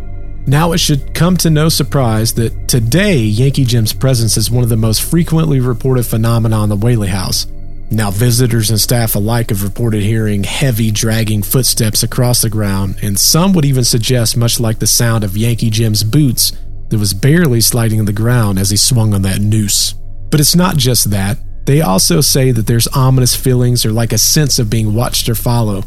Now, 0.47 0.73
it 0.73 0.79
should 0.79 1.15
come 1.15 1.37
to 1.39 1.51
no 1.51 1.69
surprise 1.69 2.35
that 2.35 2.67
today 2.69 3.19
Yankee 3.19 3.65
Jim's 3.65 3.93
presence 3.93 4.37
is 4.37 4.51
one 4.51 4.65
of 4.65 4.71
the 4.71 4.77
most 4.77 5.03
frequently 5.03 5.61
reported 5.61 6.05
phenomena 6.05 6.65
in 6.65 6.69
the 6.69 6.77
Whaley 6.77 7.09
House. 7.09 7.47
Now, 7.93 8.11
visitors 8.11 8.71
and 8.71 8.81
staff 8.81 9.15
alike 9.15 9.51
have 9.51 9.63
reported 9.63 10.03
hearing 10.03 10.45
heavy, 10.45 10.91
dragging 10.91 11.43
footsteps 11.43 12.03
across 12.03 12.41
the 12.43 12.51
ground, 12.51 12.97
and 13.03 13.19
some 13.19 13.53
would 13.53 13.67
even 13.67 13.85
suggest, 13.85 14.37
much 14.37 14.59
like 14.59 14.79
the 14.79 14.87
sound 14.87 15.23
of 15.25 15.37
Yankee 15.37 15.71
Jim's 15.71 16.03
boots 16.03 16.53
that 16.89 16.99
was 16.99 17.15
barely 17.15 17.61
sliding 17.61 18.01
on 18.01 18.07
the 18.07 18.13
ground 18.13 18.59
as 18.59 18.71
he 18.71 18.77
swung 18.77 19.15
on 19.15 19.23
that 19.23 19.41
noose. 19.41 19.95
But 20.31 20.41
it's 20.41 20.57
not 20.57 20.77
just 20.77 21.11
that. 21.11 21.39
They 21.67 21.83
also 21.83 22.21
say 22.21 22.51
that 22.51 22.67
there's 22.67 22.89
ominous 22.89 23.37
feelings 23.37 23.87
or 23.87 23.93
like 23.93 24.13
a 24.13 24.19
sense 24.19 24.59
of 24.59 24.71
being 24.71 24.95
watched 24.95 25.29
or 25.29 25.35
followed, 25.35 25.85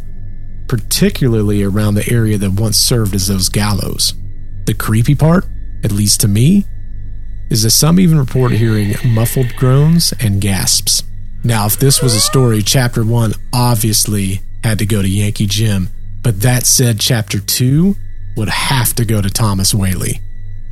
particularly 0.68 1.64
around 1.64 1.96
the 1.96 2.10
area 2.12 2.38
that 2.38 2.52
once 2.52 2.78
served 2.78 3.14
as 3.16 3.28
those 3.28 3.50
gallows. 3.50 4.14
The 4.66 4.74
creepy 4.74 5.16
part, 5.16 5.46
at 5.84 5.92
least 5.92 6.22
to 6.22 6.28
me, 6.28 6.66
is 7.50 7.64
that 7.64 7.72
some 7.72 8.00
even 8.00 8.18
report 8.18 8.52
hearing 8.52 8.96
muffled 9.06 9.56
groans 9.56 10.14
and 10.20 10.42
gasps. 10.42 11.04
Now, 11.44 11.68
if 11.68 11.78
this 11.78 12.02
was 12.02 12.16
a 12.16 12.22
story, 12.22 12.64
chapter 12.64 13.04
one 13.06 13.34
obviously 13.54 14.42
had 14.64 14.80
to 14.80 14.86
go 14.86 15.04
to 15.04 15.08
Yankee 15.08 15.46
Jim, 15.46 15.90
But 16.24 16.42
that 16.42 16.66
said, 16.66 17.00
chapter 17.00 17.40
2 17.40 17.96
would 18.36 18.50
have 18.50 18.96
to 18.96 19.06
go 19.06 19.22
to 19.22 19.30
Thomas 19.30 19.76
Whaley. 19.76 20.22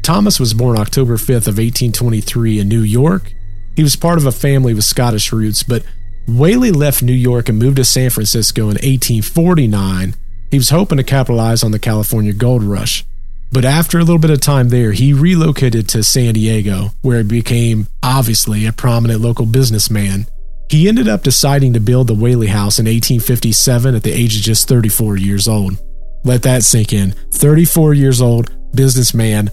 Thomas 0.01 0.39
was 0.39 0.55
born 0.55 0.79
October 0.79 1.15
5th 1.15 1.47
of 1.47 1.59
1823 1.59 2.59
in 2.59 2.67
New 2.67 2.81
York. 2.81 3.31
He 3.75 3.83
was 3.83 3.95
part 3.95 4.17
of 4.17 4.25
a 4.25 4.31
family 4.31 4.73
with 4.73 4.83
Scottish 4.83 5.31
roots, 5.31 5.61
but 5.61 5.83
Whaley 6.27 6.71
left 6.71 7.03
New 7.03 7.13
York 7.13 7.49
and 7.49 7.59
moved 7.59 7.77
to 7.77 7.85
San 7.85 8.09
Francisco 8.09 8.63
in 8.63 8.75
1849. 8.75 10.15
He 10.51 10.57
was 10.57 10.69
hoping 10.69 10.97
to 10.97 11.03
capitalize 11.03 11.63
on 11.63 11.71
the 11.71 11.79
California 11.79 12.31
gold 12.31 12.63
rush. 12.63 13.05
But 13.51 13.65
after 13.65 13.99
a 13.99 14.03
little 14.03 14.19
bit 14.19 14.31
of 14.31 14.39
time 14.39 14.69
there, 14.69 14.93
he 14.93 15.13
relocated 15.13 15.87
to 15.89 16.03
San 16.03 16.33
Diego, 16.33 16.91
where 17.01 17.19
he 17.19 17.23
became, 17.23 17.87
obviously, 18.01 18.65
a 18.65 18.73
prominent 18.73 19.21
local 19.21 19.45
businessman. 19.45 20.25
He 20.69 20.87
ended 20.87 21.07
up 21.07 21.23
deciding 21.23 21.73
to 21.73 21.79
build 21.79 22.07
the 22.07 22.15
Whaley 22.15 22.47
House 22.47 22.79
in 22.79 22.85
1857 22.85 23.93
at 23.93 24.03
the 24.03 24.11
age 24.11 24.37
of 24.37 24.41
just 24.41 24.67
34 24.67 25.17
years 25.17 25.47
old. 25.47 25.77
Let 26.23 26.41
that 26.43 26.63
sink 26.63 26.93
in. 26.93 27.11
34 27.31 27.93
years 27.93 28.21
old, 28.21 28.51
businessman, 28.73 29.51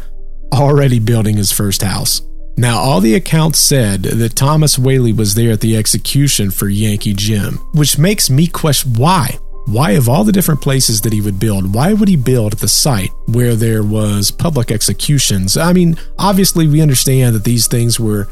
already 0.52 0.98
building 0.98 1.36
his 1.36 1.52
first 1.52 1.82
house. 1.82 2.22
Now, 2.56 2.78
all 2.78 3.00
the 3.00 3.14
accounts 3.14 3.58
said 3.58 4.02
that 4.02 4.36
Thomas 4.36 4.78
Whaley 4.78 5.12
was 5.12 5.34
there 5.34 5.52
at 5.52 5.60
the 5.60 5.76
execution 5.76 6.50
for 6.50 6.68
Yankee 6.68 7.14
Jim, 7.14 7.54
which 7.72 7.98
makes 7.98 8.28
me 8.28 8.46
question 8.46 8.94
why. 8.94 9.38
Why, 9.66 9.92
of 9.92 10.08
all 10.08 10.24
the 10.24 10.32
different 10.32 10.60
places 10.60 11.00
that 11.02 11.12
he 11.12 11.20
would 11.20 11.38
build, 11.38 11.74
why 11.74 11.92
would 11.92 12.08
he 12.08 12.16
build 12.16 12.54
at 12.54 12.58
the 12.58 12.68
site 12.68 13.10
where 13.26 13.54
there 13.54 13.82
was 13.82 14.30
public 14.30 14.70
executions? 14.70 15.56
I 15.56 15.72
mean, 15.72 15.96
obviously, 16.18 16.66
we 16.66 16.82
understand 16.82 17.34
that 17.34 17.44
these 17.44 17.66
things 17.66 18.00
were 18.00 18.28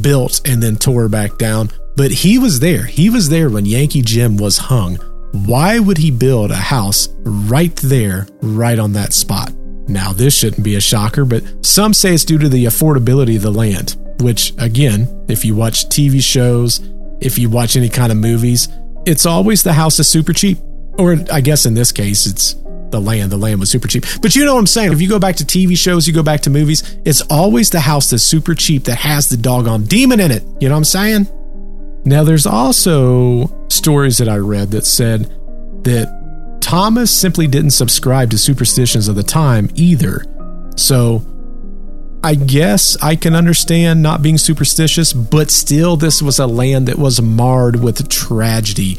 built 0.00 0.40
and 0.46 0.62
then 0.62 0.76
tore 0.76 1.08
back 1.08 1.38
down, 1.38 1.70
but 1.96 2.10
he 2.10 2.38
was 2.38 2.60
there. 2.60 2.84
He 2.84 3.08
was 3.08 3.28
there 3.28 3.50
when 3.50 3.66
Yankee 3.66 4.02
Jim 4.02 4.36
was 4.36 4.58
hung. 4.58 4.96
Why 5.32 5.78
would 5.78 5.98
he 5.98 6.10
build 6.10 6.50
a 6.50 6.56
house 6.56 7.08
right 7.22 7.74
there, 7.76 8.26
right 8.42 8.78
on 8.78 8.92
that 8.94 9.12
spot? 9.12 9.52
Now, 9.88 10.12
this 10.12 10.36
shouldn't 10.36 10.64
be 10.64 10.76
a 10.76 10.80
shocker, 10.80 11.24
but 11.24 11.42
some 11.64 11.92
say 11.92 12.14
it's 12.14 12.24
due 12.24 12.38
to 12.38 12.48
the 12.48 12.66
affordability 12.66 13.36
of 13.36 13.42
the 13.42 13.50
land, 13.50 13.96
which, 14.20 14.52
again, 14.58 15.24
if 15.28 15.44
you 15.44 15.54
watch 15.54 15.88
TV 15.88 16.22
shows, 16.22 16.80
if 17.20 17.38
you 17.38 17.50
watch 17.50 17.76
any 17.76 17.88
kind 17.88 18.12
of 18.12 18.18
movies, 18.18 18.68
it's 19.06 19.26
always 19.26 19.62
the 19.62 19.72
house 19.72 19.98
is 19.98 20.08
super 20.08 20.32
cheap. 20.32 20.58
Or 20.98 21.16
I 21.32 21.40
guess 21.40 21.66
in 21.66 21.74
this 21.74 21.92
case, 21.92 22.26
it's 22.26 22.54
the 22.90 23.00
land. 23.00 23.32
The 23.32 23.36
land 23.36 23.60
was 23.60 23.70
super 23.70 23.88
cheap. 23.88 24.04
But 24.20 24.36
you 24.36 24.44
know 24.44 24.54
what 24.54 24.60
I'm 24.60 24.66
saying? 24.66 24.92
If 24.92 25.00
you 25.00 25.08
go 25.08 25.18
back 25.18 25.36
to 25.36 25.44
TV 25.44 25.76
shows, 25.76 26.06
you 26.06 26.12
go 26.12 26.22
back 26.22 26.40
to 26.42 26.50
movies, 26.50 26.98
it's 27.04 27.22
always 27.22 27.70
the 27.70 27.80
house 27.80 28.10
that's 28.10 28.22
super 28.22 28.54
cheap 28.54 28.84
that 28.84 28.96
has 28.96 29.28
the 29.28 29.36
doggone 29.36 29.84
demon 29.84 30.20
in 30.20 30.30
it. 30.30 30.42
You 30.60 30.68
know 30.68 30.74
what 30.74 30.78
I'm 30.78 30.84
saying? 30.84 31.28
Now, 32.04 32.24
there's 32.24 32.46
also 32.46 33.66
stories 33.68 34.18
that 34.18 34.28
I 34.28 34.36
read 34.36 34.70
that 34.70 34.86
said 34.86 35.22
that 35.84 36.19
Thomas 36.70 37.10
simply 37.10 37.48
didn't 37.48 37.72
subscribe 37.72 38.30
to 38.30 38.38
superstitions 38.38 39.08
of 39.08 39.16
the 39.16 39.24
time 39.24 39.68
either. 39.74 40.24
So 40.76 41.24
I 42.22 42.36
guess 42.36 42.96
I 43.02 43.16
can 43.16 43.34
understand 43.34 44.04
not 44.04 44.22
being 44.22 44.38
superstitious, 44.38 45.12
but 45.12 45.50
still, 45.50 45.96
this 45.96 46.22
was 46.22 46.38
a 46.38 46.46
land 46.46 46.86
that 46.86 46.96
was 46.96 47.20
marred 47.20 47.82
with 47.82 48.08
tragedy. 48.08 48.98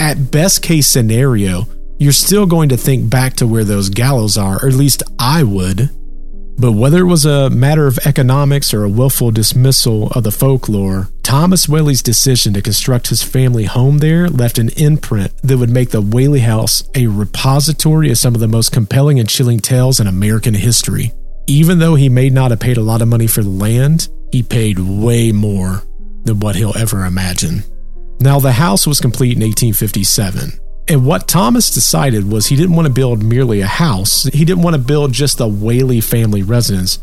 At 0.00 0.32
best 0.32 0.60
case 0.60 0.88
scenario, 0.88 1.68
you're 2.00 2.10
still 2.10 2.46
going 2.46 2.70
to 2.70 2.76
think 2.76 3.08
back 3.08 3.34
to 3.34 3.46
where 3.46 3.62
those 3.62 3.90
gallows 3.90 4.36
are, 4.36 4.56
or 4.56 4.66
at 4.66 4.74
least 4.74 5.04
I 5.16 5.44
would. 5.44 5.90
But 6.56 6.72
whether 6.72 6.98
it 6.98 7.06
was 7.06 7.26
a 7.26 7.50
matter 7.50 7.86
of 7.86 7.98
economics 8.06 8.72
or 8.72 8.84
a 8.84 8.88
willful 8.88 9.30
dismissal 9.30 10.08
of 10.12 10.22
the 10.22 10.30
folklore, 10.30 11.08
Thomas 11.22 11.68
Whaley's 11.68 12.02
decision 12.02 12.54
to 12.54 12.62
construct 12.62 13.08
his 13.08 13.22
family 13.22 13.64
home 13.64 13.98
there 13.98 14.28
left 14.28 14.58
an 14.58 14.68
imprint 14.76 15.32
that 15.42 15.58
would 15.58 15.70
make 15.70 15.90
the 15.90 16.00
Whaley 16.00 16.40
House 16.40 16.88
a 16.94 17.08
repository 17.08 18.10
of 18.10 18.18
some 18.18 18.34
of 18.34 18.40
the 18.40 18.48
most 18.48 18.72
compelling 18.72 19.18
and 19.18 19.28
chilling 19.28 19.58
tales 19.58 19.98
in 19.98 20.06
American 20.06 20.54
history. 20.54 21.12
Even 21.46 21.78
though 21.78 21.96
he 21.96 22.08
may 22.08 22.30
not 22.30 22.50
have 22.50 22.60
paid 22.60 22.76
a 22.76 22.82
lot 22.82 23.02
of 23.02 23.08
money 23.08 23.26
for 23.26 23.42
the 23.42 23.50
land, 23.50 24.08
he 24.30 24.42
paid 24.42 24.78
way 24.78 25.32
more 25.32 25.82
than 26.24 26.40
what 26.40 26.56
he'll 26.56 26.76
ever 26.76 27.04
imagine. 27.04 27.64
Now, 28.20 28.38
the 28.38 28.52
house 28.52 28.86
was 28.86 29.00
complete 29.00 29.36
in 29.36 29.42
1857. 29.42 30.52
And 30.88 31.06
what 31.06 31.26
Thomas 31.26 31.70
decided 31.70 32.30
was 32.30 32.46
he 32.46 32.56
didn't 32.56 32.76
want 32.76 32.86
to 32.86 32.92
build 32.92 33.22
merely 33.22 33.62
a 33.62 33.66
house. 33.66 34.24
He 34.24 34.44
didn't 34.44 34.62
want 34.62 34.74
to 34.74 34.82
build 34.82 35.12
just 35.12 35.40
a 35.40 35.48
Whaley 35.48 36.00
family 36.00 36.42
residence. 36.42 36.98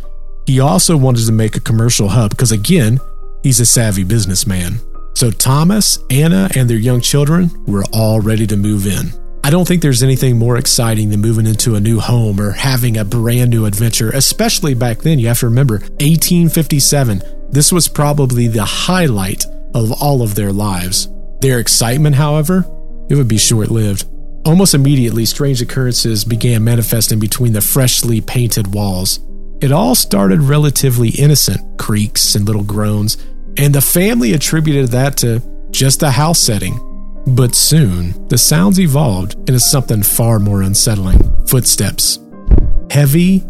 He 0.46 0.60
also 0.60 0.96
wanted 0.98 1.26
to 1.26 1.32
make 1.32 1.56
a 1.56 1.62
commercial 1.62 2.10
hub 2.10 2.32
because, 2.32 2.52
again, 2.52 3.00
he's 3.44 3.60
a 3.60 3.66
savvy 3.66 4.04
businessman. 4.04 4.80
So 5.16 5.32
Thomas, 5.32 6.00
Anna, 6.10 6.50
and 6.56 6.70
their 6.70 6.78
young 6.78 7.02
children 7.02 7.50
were 7.66 7.84
all 7.92 8.20
ready 8.20 8.46
to 8.48 8.56
move 8.56 8.86
in. 8.86 9.12
I 9.44 9.50
don't 9.50 9.68
think 9.68 9.82
there's 9.82 10.04
anything 10.04 10.38
more 10.38 10.58
exciting 10.58 11.10
than 11.10 11.22
moving 11.22 11.48
into 11.48 11.76
a 11.76 11.80
new 11.80 12.00
home 12.00 12.40
or 12.40 12.52
having 12.52 12.98
a 12.98 13.06
brand 13.06 13.50
new 13.50 13.66
adventure, 13.66 14.12
especially 14.12 14.76
back 14.76 15.00
then. 15.00 15.18
You 15.18 15.28
have 15.30 15.40
to 15.40 15.48
remember, 15.48 15.80
1857, 15.80 17.50
this 17.50 17.72
was 17.72 17.88
probably 17.88 18.48
the 18.48 18.64
highlight 18.64 19.46
of 19.74 19.92
all 20.02 20.22
of 20.22 20.36
their 20.36 20.54
lives. 20.54 21.10
Their 21.40 21.60
excitement, 21.60 22.16
however, 22.16 22.66
it 23.12 23.16
would 23.16 23.28
be 23.28 23.38
short 23.38 23.70
lived. 23.70 24.06
Almost 24.46 24.74
immediately, 24.74 25.26
strange 25.26 25.62
occurrences 25.62 26.24
began 26.24 26.64
manifesting 26.64 27.20
between 27.20 27.52
the 27.52 27.60
freshly 27.60 28.22
painted 28.22 28.74
walls. 28.74 29.20
It 29.60 29.74
all 29.74 29.96
started 29.96 30.42
relatively 30.42 31.10
innocent 31.10 31.78
creaks 31.78 32.36
and 32.36 32.46
little 32.46 32.64
groans, 32.64 33.18
and 33.58 33.76
the 33.76 33.82
family 33.82 34.32
attributed 34.32 34.92
that 34.92 35.18
to 35.18 35.44
just 35.72 36.04
a 36.04 36.10
house 36.10 36.40
setting. 36.40 36.80
But 37.28 37.54
soon, 37.54 38.30
the 38.30 38.38
sounds 38.38 38.80
evolved 38.80 39.34
into 39.50 39.60
something 39.60 40.04
far 40.04 40.40
more 40.40 40.62
unsettling 40.62 41.46
footsteps. 41.48 42.18
Heavy, 42.90 43.44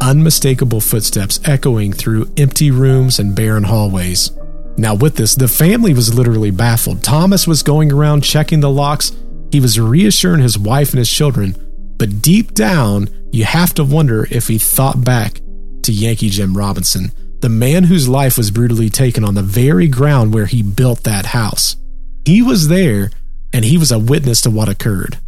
unmistakable 0.00 0.80
footsteps 0.80 1.40
echoing 1.44 1.92
through 1.92 2.32
empty 2.38 2.70
rooms 2.70 3.18
and 3.18 3.36
barren 3.36 3.64
hallways. 3.64 4.32
Now, 4.76 4.94
with 4.94 5.16
this, 5.16 5.34
the 5.34 5.48
family 5.48 5.94
was 5.94 6.14
literally 6.14 6.50
baffled. 6.50 7.02
Thomas 7.02 7.46
was 7.46 7.62
going 7.62 7.92
around 7.92 8.22
checking 8.22 8.60
the 8.60 8.70
locks. 8.70 9.12
He 9.52 9.60
was 9.60 9.78
reassuring 9.78 10.40
his 10.40 10.58
wife 10.58 10.90
and 10.90 10.98
his 10.98 11.10
children. 11.10 11.54
But 11.96 12.20
deep 12.20 12.54
down, 12.54 13.08
you 13.30 13.44
have 13.44 13.72
to 13.74 13.84
wonder 13.84 14.26
if 14.30 14.48
he 14.48 14.58
thought 14.58 15.04
back 15.04 15.40
to 15.82 15.92
Yankee 15.92 16.28
Jim 16.28 16.56
Robinson, 16.56 17.12
the 17.40 17.48
man 17.48 17.84
whose 17.84 18.08
life 18.08 18.36
was 18.36 18.50
brutally 18.50 18.90
taken 18.90 19.24
on 19.24 19.34
the 19.34 19.42
very 19.42 19.86
ground 19.86 20.34
where 20.34 20.46
he 20.46 20.62
built 20.62 21.04
that 21.04 21.26
house. 21.26 21.76
He 22.24 22.42
was 22.42 22.68
there, 22.68 23.10
and 23.52 23.64
he 23.64 23.78
was 23.78 23.92
a 23.92 23.98
witness 23.98 24.40
to 24.40 24.50
what 24.50 24.68
occurred. 24.68 25.18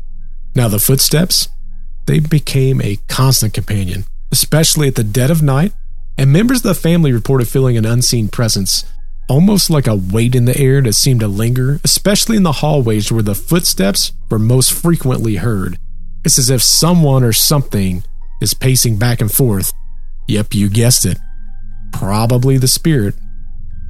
Now, 0.56 0.66
the 0.66 0.80
footsteps, 0.80 1.48
they 2.06 2.18
became 2.18 2.80
a 2.80 2.98
constant 3.08 3.54
companion, 3.54 4.06
especially 4.32 4.88
at 4.88 4.96
the 4.96 5.04
dead 5.04 5.30
of 5.30 5.42
night, 5.42 5.72
and 6.18 6.32
members 6.32 6.58
of 6.58 6.62
the 6.64 6.74
family 6.74 7.12
reported 7.12 7.46
feeling 7.46 7.76
an 7.76 7.84
unseen 7.84 8.28
presence 8.28 8.84
almost 9.28 9.70
like 9.70 9.86
a 9.86 9.96
weight 9.96 10.34
in 10.34 10.44
the 10.44 10.58
air 10.58 10.80
that 10.82 10.94
seemed 10.94 11.20
to 11.20 11.28
linger, 11.28 11.80
especially 11.84 12.36
in 12.36 12.42
the 12.42 12.52
hallways 12.52 13.10
where 13.10 13.22
the 13.22 13.34
footsteps 13.34 14.12
were 14.30 14.38
most 14.38 14.72
frequently 14.72 15.36
heard. 15.36 15.78
It's 16.24 16.38
as 16.38 16.50
if 16.50 16.62
someone 16.62 17.22
or 17.24 17.32
something 17.32 18.04
is 18.40 18.54
pacing 18.54 18.98
back 18.98 19.20
and 19.20 19.30
forth. 19.30 19.72
Yep, 20.28 20.54
you 20.54 20.68
guessed 20.68 21.06
it. 21.06 21.18
Probably 21.92 22.58
the 22.58 22.68
spirit 22.68 23.14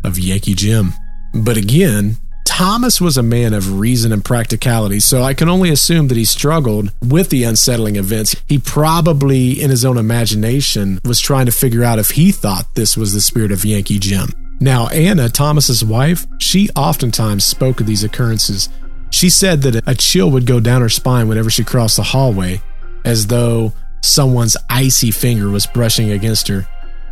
of 0.04 0.18
Yankee 0.18 0.54
Jim. 0.54 0.92
But 1.34 1.56
again, 1.56 2.16
Thomas 2.44 3.00
was 3.00 3.18
a 3.18 3.22
man 3.22 3.52
of 3.52 3.78
reason 3.78 4.12
and 4.12 4.24
practicality, 4.24 5.00
so 5.00 5.22
I 5.22 5.34
can 5.34 5.48
only 5.48 5.70
assume 5.70 6.08
that 6.08 6.16
he 6.16 6.24
struggled 6.24 6.92
with 7.02 7.28
the 7.28 7.44
unsettling 7.44 7.96
events. 7.96 8.36
He 8.48 8.58
probably, 8.58 9.60
in 9.60 9.70
his 9.70 9.84
own 9.84 9.98
imagination, 9.98 11.00
was 11.04 11.20
trying 11.20 11.46
to 11.46 11.52
figure 11.52 11.84
out 11.84 11.98
if 11.98 12.10
he 12.10 12.32
thought 12.32 12.74
this 12.74 12.96
was 12.96 13.12
the 13.12 13.20
spirit 13.20 13.52
of 13.52 13.64
Yankee 13.64 13.98
Jim. 13.98 14.45
Now, 14.60 14.88
Anna, 14.88 15.28
Thomas's 15.28 15.84
wife, 15.84 16.26
she 16.38 16.70
oftentimes 16.76 17.44
spoke 17.44 17.80
of 17.80 17.86
these 17.86 18.04
occurrences. 18.04 18.68
She 19.10 19.28
said 19.28 19.62
that 19.62 19.86
a 19.86 19.94
chill 19.94 20.30
would 20.30 20.46
go 20.46 20.60
down 20.60 20.80
her 20.80 20.88
spine 20.88 21.28
whenever 21.28 21.50
she 21.50 21.64
crossed 21.64 21.96
the 21.96 22.02
hallway, 22.02 22.60
as 23.04 23.26
though 23.26 23.72
someone's 24.02 24.56
icy 24.70 25.10
finger 25.10 25.48
was 25.50 25.66
brushing 25.66 26.10
against 26.10 26.48
her. 26.48 26.66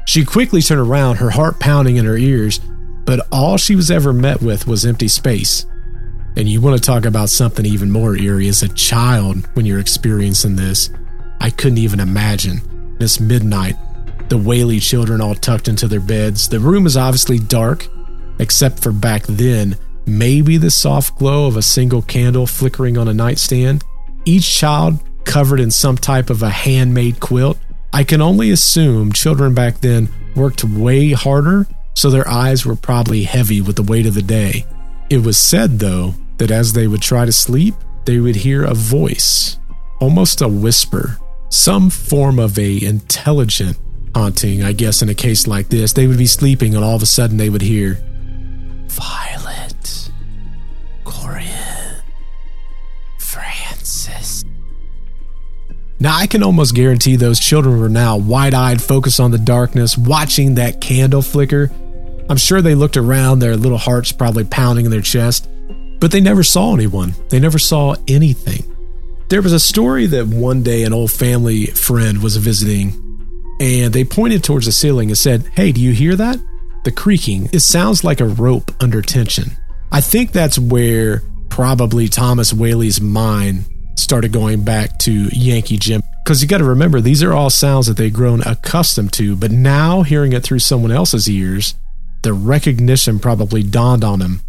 She 0.07 0.25
quickly 0.25 0.61
turned 0.61 0.81
around, 0.81 1.17
her 1.17 1.31
heart 1.31 1.61
pounding 1.61 1.97
in 1.97 2.05
her 2.05 2.17
ears, 2.17 2.61
but 3.05 3.27
all 3.31 3.57
she 3.57 3.77
was 3.77 3.91
ever 3.91 4.13
met 4.13 4.43
with 4.43 4.67
was 4.67 4.85
empty 4.85 5.09
space. 5.09 5.67
And 6.37 6.49
you 6.49 6.61
want 6.61 6.77
to 6.77 6.85
talk 6.85 7.05
about 7.05 7.31
something 7.31 7.65
even 7.65 7.91
more 7.91 8.17
eerie 8.17 8.49
as 8.49 8.63
a 8.63 8.69
child 8.69 9.47
when 9.55 9.67
you're 9.67 9.79
experiencing 9.79 10.57
this. 10.57 10.91
I 11.41 11.51
couldn't 11.51 11.79
even 11.79 12.01
imagine. 12.01 12.97
This 12.99 13.21
midnight, 13.21 13.77
the 14.29 14.39
Whaley 14.39 14.81
children 14.81 15.21
all 15.21 15.35
tucked 15.35 15.69
into 15.69 15.89
their 15.89 16.01
beds. 16.01 16.49
The 16.49 16.61
room 16.61 16.87
is 16.87 16.97
obviously 16.97 17.39
dark, 17.39 17.89
except 18.39 18.81
for 18.81 18.93
back 18.93 19.25
then, 19.25 19.77
maybe 20.07 20.57
the 20.57 20.71
soft 20.71 21.19
glow 21.19 21.47
of 21.47 21.57
a 21.57 21.63
single 21.63 22.03
candle 22.03 22.47
flickering 22.47 22.99
on 22.99 23.09
a 23.09 23.15
nightstand. 23.15 23.85
Each 24.25 24.49
child 24.51 25.01
covered 25.25 25.61
in 25.61 25.71
some 25.71 25.97
type 25.97 26.31
of 26.31 26.43
a 26.43 26.51
handmade 26.51 27.21
quilt. 27.21 27.59
I 27.93 28.05
can 28.05 28.21
only 28.21 28.51
assume 28.51 29.13
children 29.13 29.55
back 29.55 29.81
then 29.81 30.09
worked 30.35 30.65
way 30.65 31.13
harder, 31.13 31.67
so 31.95 32.11
their 32.11 32.29
eyes 32.29 32.67
were 32.67 32.77
probably 32.77 33.25
heavy 33.25 33.61
with 33.61 33.77
the 33.77 33.83
weight 33.83 34.07
of 34.07 34.15
the 34.15 34.23
day. 34.23 34.67
It 35.11 35.19
was 35.19 35.39
said, 35.39 35.79
though, 35.79 36.15
that 36.39 36.51
as 36.51 36.73
they 36.73 36.89
would 36.89 37.03
try 37.03 37.25
to 37.25 37.33
sleep, 37.33 37.75
they 38.05 38.19
would 38.19 38.37
hear 38.37 38.65
a 38.65 38.75
voice 38.75 39.59
almost 40.01 40.43
a 40.43 40.49
whisper, 40.49 41.19
some 41.49 41.89
form 41.89 42.39
of 42.39 42.59
a 42.59 42.85
intelligent 42.85 43.79
haunting, 44.15 44.63
I 44.63 44.73
guess 44.73 45.03
in 45.03 45.09
a 45.09 45.15
case 45.15 45.47
like 45.47 45.69
this. 45.69 45.93
They 45.93 46.07
would 46.07 46.19
be 46.19 46.27
sleeping 46.27 46.75
and 46.75 46.85
all 46.85 46.97
of 46.97 47.03
a 47.03 47.07
sudden 47.07 47.37
they 47.37 47.51
would 47.51 47.63
hear 47.63 47.99
Violet, 48.87 50.11
Corinne, 51.05 52.03
Francis. 53.19 54.45
Now, 55.99 56.17
I 56.17 56.27
can 56.27 56.43
almost 56.43 56.75
guarantee 56.75 57.17
those 57.17 57.41
children 57.41 57.81
were 57.81 57.89
now 57.89 58.17
wide 58.17 58.55
eyed, 58.55 58.83
focused 58.83 59.21
on 59.21 59.31
the 59.31 59.39
darkness, 59.39 59.97
watching 59.97 60.55
that 60.57 60.81
candle 60.81 61.23
flicker. 61.23 61.71
I'm 62.29 62.37
sure 62.37 62.63
they 62.63 62.75
looked 62.75 62.97
around, 62.97 63.39
their 63.39 63.57
little 63.57 63.79
hearts 63.79 64.13
probably 64.13 64.45
pounding 64.45 64.85
in 64.85 64.91
their 64.91 65.01
chest, 65.01 65.49
but 66.01 66.11
they 66.11 66.21
never 66.21 66.43
saw 66.43 66.75
anyone. 66.75 67.15
They 67.29 67.41
never 67.41 67.59
saw 67.59 67.97
anything. 68.09 68.71
There 69.29 69.43
was 69.43 69.53
a 69.53 69.61
story 69.61 70.07
that 70.07 70.27
one 70.27 70.63
day 70.63 70.85
an 70.85 70.93
old 70.93 71.11
family 71.11 71.67
friend 71.67 72.23
was 72.23 72.37
visiting, 72.37 72.93
and 73.61 73.93
they 73.93 74.05
pointed 74.05 74.43
towards 74.43 74.67
the 74.67 74.73
ceiling 74.73 75.11
and 75.11 75.19
said, 75.19 75.49
Hey, 75.55 75.73
do 75.73 75.81
you 75.81 75.93
hear 75.93 76.17
that? 76.17 76.39
The 76.85 76.93
creaking. 76.93 77.49
It 77.53 77.61
sounds 77.61 78.05
like 78.05 78.21
a 78.21 78.27
rope 78.27 78.71
under 78.81 79.01
tension. 79.01 79.53
I 79.93 80.01
think 80.01 80.33
that's 80.33 80.59
where 80.59 81.23
probably 81.49 82.09
Thomas 82.09 82.53
Whaley's 82.53 83.01
mind 83.01 83.65
started 83.97 84.33
going 84.33 84.65
back 84.65 84.99
to 85.01 85.29
Yankee 85.33 85.79
Jim. 85.79 86.03
Because 86.25 86.43
you 86.43 86.49
got 86.49 86.59
to 86.59 86.65
remember, 86.65 87.01
these 87.01 87.23
are 87.23 87.33
all 87.33 87.51
sounds 87.51 87.87
that 87.87 87.97
they've 87.97 88.13
grown 88.13 88.43
accustomed 88.43 89.13
to, 89.15 89.37
but 89.37 89.51
now 89.51 90.03
hearing 90.03 90.33
it 90.33 90.43
through 90.43 90.59
someone 90.59 90.91
else's 90.91 91.29
ears, 91.29 91.75
the 92.23 92.33
recognition 92.33 93.19
probably 93.19 93.63
dawned 93.63 94.03
on 94.03 94.21
him. 94.21 94.41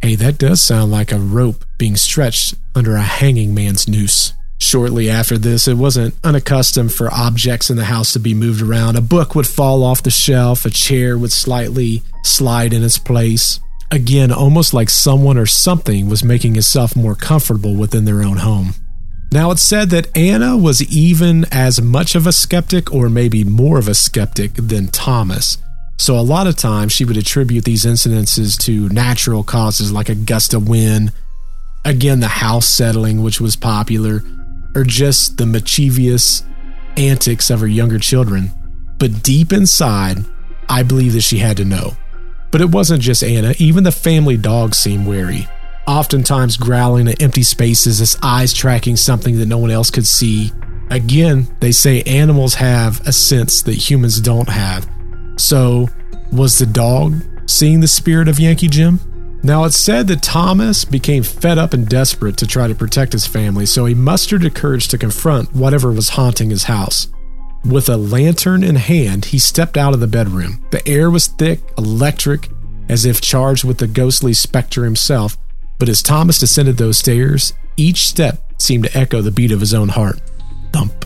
Hey, 0.00 0.14
that 0.14 0.38
does 0.38 0.60
sound 0.60 0.90
like 0.90 1.12
a 1.12 1.18
rope 1.18 1.64
being 1.76 1.96
stretched 1.96 2.54
under 2.74 2.96
a 2.96 3.02
hanging 3.02 3.54
man's 3.54 3.86
noose. 3.86 4.32
Shortly 4.60 5.08
after 5.08 5.38
this, 5.38 5.68
it 5.68 5.76
wasn't 5.76 6.14
unaccustomed 6.24 6.92
for 6.92 7.12
objects 7.12 7.70
in 7.70 7.76
the 7.76 7.84
house 7.84 8.12
to 8.12 8.18
be 8.18 8.34
moved 8.34 8.60
around. 8.60 8.96
A 8.96 9.00
book 9.00 9.34
would 9.34 9.46
fall 9.46 9.84
off 9.84 10.02
the 10.02 10.10
shelf, 10.10 10.64
a 10.64 10.70
chair 10.70 11.16
would 11.16 11.32
slightly 11.32 12.02
slide 12.24 12.72
in 12.72 12.82
its 12.82 12.98
place. 12.98 13.60
Again, 13.90 14.32
almost 14.32 14.74
like 14.74 14.90
someone 14.90 15.38
or 15.38 15.46
something 15.46 16.08
was 16.08 16.24
making 16.24 16.56
itself 16.56 16.96
more 16.96 17.14
comfortable 17.14 17.74
within 17.74 18.04
their 18.04 18.22
own 18.22 18.38
home. 18.38 18.74
Now, 19.30 19.50
it's 19.50 19.62
said 19.62 19.90
that 19.90 20.14
Anna 20.16 20.56
was 20.56 20.82
even 20.82 21.44
as 21.52 21.80
much 21.80 22.14
of 22.14 22.26
a 22.26 22.32
skeptic, 22.32 22.92
or 22.92 23.08
maybe 23.08 23.44
more 23.44 23.78
of 23.78 23.86
a 23.86 23.94
skeptic, 23.94 24.54
than 24.54 24.88
Thomas. 24.88 25.58
So, 25.98 26.18
a 26.18 26.20
lot 26.20 26.46
of 26.46 26.56
times 26.56 26.92
she 26.92 27.04
would 27.04 27.16
attribute 27.16 27.64
these 27.64 27.84
incidences 27.84 28.58
to 28.64 28.88
natural 28.88 29.44
causes 29.44 29.92
like 29.92 30.08
a 30.08 30.14
gust 30.14 30.54
of 30.54 30.68
wind, 30.68 31.12
again, 31.84 32.20
the 32.20 32.28
house 32.28 32.66
settling, 32.66 33.22
which 33.22 33.40
was 33.40 33.56
popular, 33.56 34.22
or 34.74 34.84
just 34.84 35.36
the 35.38 35.46
mischievous 35.46 36.44
antics 36.96 37.50
of 37.50 37.60
her 37.60 37.66
younger 37.66 37.98
children. 37.98 38.50
But 38.98 39.22
deep 39.22 39.52
inside, 39.52 40.24
I 40.68 40.82
believe 40.82 41.12
that 41.14 41.22
she 41.22 41.38
had 41.38 41.56
to 41.58 41.64
know. 41.64 41.92
But 42.50 42.60
it 42.60 42.70
wasn't 42.70 43.02
just 43.02 43.22
Anna, 43.22 43.54
even 43.58 43.84
the 43.84 43.92
family 43.92 44.36
dog 44.36 44.74
seemed 44.74 45.06
wary, 45.06 45.46
oftentimes 45.86 46.56
growling 46.56 47.08
at 47.08 47.22
empty 47.22 47.42
spaces, 47.42 48.00
its 48.00 48.16
eyes 48.22 48.52
tracking 48.52 48.96
something 48.96 49.38
that 49.38 49.46
no 49.46 49.58
one 49.58 49.70
else 49.70 49.90
could 49.90 50.06
see. 50.06 50.50
Again, 50.90 51.54
they 51.60 51.72
say 51.72 52.02
animals 52.02 52.54
have 52.54 53.06
a 53.06 53.12
sense 53.12 53.62
that 53.62 53.74
humans 53.74 54.20
don't 54.20 54.48
have. 54.48 54.88
So, 55.36 55.88
was 56.32 56.58
the 56.58 56.66
dog 56.66 57.16
seeing 57.46 57.80
the 57.80 57.88
spirit 57.88 58.28
of 58.28 58.40
Yankee 58.40 58.68
Jim? 58.68 59.00
Now, 59.42 59.64
it's 59.64 59.76
said 59.76 60.08
that 60.08 60.22
Thomas 60.22 60.84
became 60.84 61.22
fed 61.22 61.58
up 61.58 61.72
and 61.72 61.88
desperate 61.88 62.36
to 62.38 62.46
try 62.46 62.66
to 62.66 62.74
protect 62.74 63.12
his 63.12 63.26
family, 63.26 63.66
so 63.66 63.86
he 63.86 63.94
mustered 63.94 64.42
the 64.42 64.50
courage 64.50 64.88
to 64.88 64.98
confront 64.98 65.54
whatever 65.54 65.92
was 65.92 66.10
haunting 66.10 66.50
his 66.50 66.64
house. 66.64 67.08
With 67.64 67.88
a 67.88 67.96
lantern 67.96 68.64
in 68.64 68.76
hand, 68.76 69.26
he 69.26 69.38
stepped 69.38 69.76
out 69.76 69.94
of 69.94 70.00
the 70.00 70.06
bedroom. 70.06 70.64
The 70.70 70.86
air 70.88 71.10
was 71.10 71.26
thick, 71.26 71.60
electric, 71.76 72.48
as 72.88 73.04
if 73.04 73.20
charged 73.20 73.64
with 73.64 73.78
the 73.78 73.86
ghostly 73.86 74.32
specter 74.32 74.84
himself, 74.84 75.36
but 75.78 75.88
as 75.88 76.02
Thomas 76.02 76.38
descended 76.38 76.76
those 76.76 76.98
stairs, 76.98 77.52
each 77.76 78.08
step 78.08 78.52
seemed 78.60 78.84
to 78.84 78.98
echo 78.98 79.22
the 79.22 79.30
beat 79.30 79.52
of 79.52 79.60
his 79.60 79.74
own 79.74 79.88
heart. 79.88 80.20
Thump, 80.72 81.04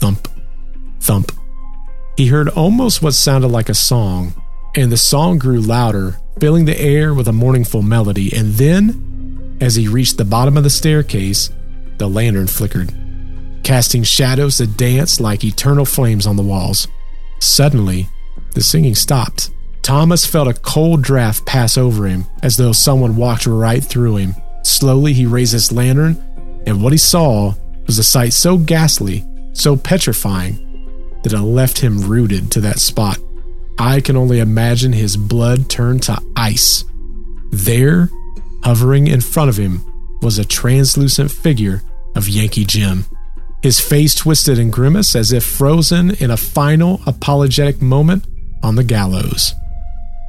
thump, 0.00 0.28
thump. 1.00 1.32
He 2.16 2.26
heard 2.26 2.48
almost 2.50 3.02
what 3.02 3.14
sounded 3.14 3.48
like 3.48 3.68
a 3.68 3.74
song, 3.74 4.34
and 4.74 4.90
the 4.90 4.96
song 4.96 5.38
grew 5.38 5.60
louder, 5.60 6.18
filling 6.40 6.64
the 6.64 6.80
air 6.80 7.14
with 7.14 7.28
a 7.28 7.32
mournful 7.32 7.82
melody. 7.82 8.34
And 8.36 8.54
then, 8.54 9.56
as 9.60 9.74
he 9.74 9.88
reached 9.88 10.16
the 10.18 10.24
bottom 10.24 10.56
of 10.56 10.64
the 10.64 10.70
staircase, 10.70 11.50
the 11.98 12.08
lantern 12.08 12.46
flickered, 12.46 12.92
casting 13.62 14.02
shadows 14.02 14.58
that 14.58 14.76
danced 14.76 15.20
like 15.20 15.44
eternal 15.44 15.84
flames 15.84 16.26
on 16.26 16.36
the 16.36 16.42
walls. 16.42 16.88
Suddenly, 17.38 18.08
the 18.54 18.62
singing 18.62 18.94
stopped. 18.94 19.50
Thomas 19.82 20.24
felt 20.24 20.48
a 20.48 20.54
cold 20.54 21.02
draft 21.02 21.44
pass 21.44 21.76
over 21.76 22.06
him, 22.06 22.26
as 22.42 22.56
though 22.56 22.72
someone 22.72 23.16
walked 23.16 23.46
right 23.46 23.82
through 23.82 24.16
him. 24.16 24.34
Slowly, 24.62 25.12
he 25.12 25.26
raised 25.26 25.52
his 25.52 25.72
lantern, 25.72 26.22
and 26.66 26.82
what 26.82 26.92
he 26.92 26.98
saw 26.98 27.54
was 27.86 27.98
a 27.98 28.04
sight 28.04 28.32
so 28.32 28.56
ghastly, 28.56 29.24
so 29.52 29.76
petrifying, 29.76 31.20
that 31.22 31.32
it 31.32 31.40
left 31.40 31.78
him 31.80 32.08
rooted 32.08 32.50
to 32.52 32.60
that 32.60 32.78
spot. 32.78 33.18
I 33.78 34.00
can 34.00 34.16
only 34.16 34.40
imagine 34.40 34.92
his 34.92 35.16
blood 35.16 35.68
turned 35.68 36.02
to 36.04 36.20
ice. 36.36 36.84
There, 37.50 38.10
hovering 38.62 39.06
in 39.06 39.20
front 39.20 39.50
of 39.50 39.56
him, 39.56 39.84
was 40.22 40.38
a 40.38 40.44
translucent 40.44 41.30
figure 41.30 41.82
of 42.14 42.28
Yankee 42.28 42.64
Jim. 42.64 43.04
His 43.62 43.80
face 43.80 44.14
twisted 44.14 44.58
in 44.58 44.70
grimace 44.70 45.14
as 45.14 45.32
if 45.32 45.44
frozen 45.44 46.12
in 46.16 46.30
a 46.30 46.36
final 46.36 47.00
apologetic 47.06 47.80
moment 47.80 48.26
on 48.62 48.76
the 48.76 48.84
gallows. 48.84 49.54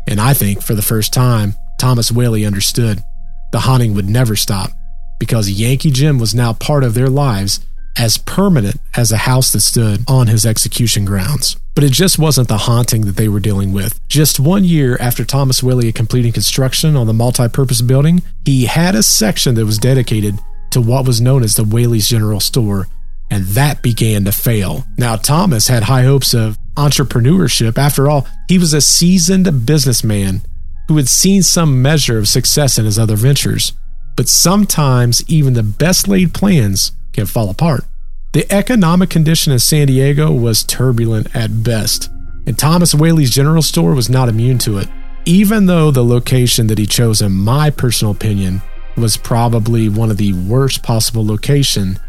And 0.08 0.19
I 0.19 0.34
think 0.34 0.62
for 0.62 0.75
the 0.75 0.82
first 0.82 1.13
time, 1.13 1.56
Thomas 1.79 2.12
Whaley 2.12 2.45
understood 2.45 3.03
the 3.51 3.62
haunting 3.62 3.93
would 3.93 4.10
never 4.10 4.36
stop 4.36 4.71
because 5.19 5.49
Yankee 5.49 5.91
Jim 5.91 6.19
was 6.19 6.36
now 6.36 6.53
part 6.53 6.84
of 6.84 6.93
their 6.93 7.08
lives 7.08 7.65
as 7.97 8.17
permanent 8.17 8.79
as 8.95 9.12
a 9.12 9.17
house 9.17 9.51
that 9.53 9.62
stood 9.62 10.03
on 10.08 10.27
his 10.27 10.45
execution 10.45 11.06
grounds. 11.06 11.58
But 11.75 11.83
it 11.83 11.91
just 11.91 12.19
wasn't 12.19 12.47
the 12.47 12.59
haunting 12.59 13.05
that 13.05 13.15
they 13.15 13.27
were 13.27 13.39
dealing 13.39 13.73
with. 13.73 13.99
Just 14.07 14.39
one 14.39 14.63
year 14.63 14.97
after 14.99 15.25
Thomas 15.25 15.62
had 15.62 15.95
completed 15.95 16.33
construction 16.33 16.95
on 16.95 17.07
the 17.07 17.13
multi 17.13 17.47
purpose 17.49 17.81
building, 17.81 18.21
he 18.45 18.65
had 18.65 18.95
a 18.95 19.03
section 19.03 19.55
that 19.55 19.65
was 19.65 19.79
dedicated 19.79 20.38
to 20.71 20.81
what 20.81 21.05
was 21.05 21.21
known 21.21 21.43
as 21.43 21.55
the 21.55 21.63
Whaley's 21.63 22.07
General 22.07 22.39
Store, 22.39 22.88
and 23.31 23.45
that 23.47 23.81
began 23.81 24.25
to 24.25 24.31
fail. 24.31 24.86
Now, 24.97 25.15
Thomas 25.15 25.67
had 25.67 25.83
high 25.83 26.03
hopes 26.03 26.33
of 26.33 26.57
entrepreneurship. 26.75 27.77
After 27.77 28.09
all, 28.09 28.27
he 28.47 28.57
was 28.57 28.73
a 28.73 28.81
seasoned 28.81 29.65
businessman 29.65 30.41
who 30.88 30.97
had 30.97 31.07
seen 31.07 31.43
some 31.43 31.81
measure 31.81 32.17
of 32.17 32.27
success 32.27 32.77
in 32.77 32.86
his 32.86 32.99
other 32.99 33.15
ventures. 33.15 33.73
But 34.15 34.27
sometimes 34.27 35.23
even 35.27 35.53
the 35.53 35.63
best 35.63 36.07
laid 36.07 36.33
plans 36.33 36.91
can 37.13 37.25
fall 37.25 37.49
apart. 37.49 37.86
The 38.34 38.52
economic 38.52 39.12
condition 39.12 39.54
in 39.54 39.60
San 39.60 39.86
Diego 39.86 40.32
was 40.32 40.63
turbulent 40.63 41.36
at 41.36 41.63
best, 41.63 42.10
and 42.48 42.58
Thomas 42.58 42.96
Whaley's 42.96 43.30
general 43.30 43.62
store 43.62 43.93
was 43.93 44.10
not 44.10 44.28
immune 44.28 44.58
to 44.60 44.80
it. 44.80 44.89
Even 45.26 45.67
though 45.67 45.91
the 45.91 46.04
location 46.04 46.65
that 46.65 46.80
he 46.80 46.88
chose, 46.88 47.22
in 47.22 47.32
my 47.32 47.69
personal 47.69 48.12
opinion, 48.12 48.63
was 48.98 49.17
probably 49.17 49.88
one 49.88 50.10
of 50.10 50.17
the 50.17 50.34
worst 50.34 50.82
possible 50.82 51.24
location, 51.24 52.00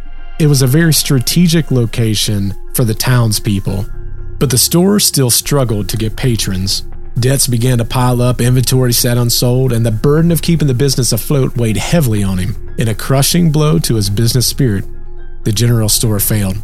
it 0.41 0.47
was 0.47 0.63
a 0.63 0.67
very 0.67 0.95
strategic 0.95 1.71
location 1.71 2.55
for 2.75 2.85
the 2.85 2.95
townspeople. 2.95 3.85
But 4.39 4.49
the 4.49 4.57
store 4.57 5.01
still 5.01 5.31
struggled 5.31 5.91
to 5.91 5.99
get 5.99 6.17
patrons. 6.17 6.87
Debts 7.21 7.47
began 7.47 7.77
to 7.79 7.85
pile 7.85 8.23
up, 8.23 8.41
inventory 8.41 8.95
sat 8.95 9.19
unsold, 9.19 9.75
and 9.75 9.85
the 9.85 9.93
burden 9.93 10.33
of 10.33 10.41
keeping 10.41 10.69
the 10.69 10.75
business 10.75 11.13
afloat 11.13 11.59
weighed 11.59 11.77
heavily 11.77 12.23
on 12.23 12.39
him. 12.39 12.75
In 12.79 12.89
a 12.89 12.95
crushing 12.95 13.53
blow 13.53 13.79
to 13.81 13.97
his 13.97 14.09
business 14.09 14.47
spirit, 14.47 14.87
the 15.45 15.53
general 15.53 15.89
store 15.89 16.21
failed. 16.21 16.57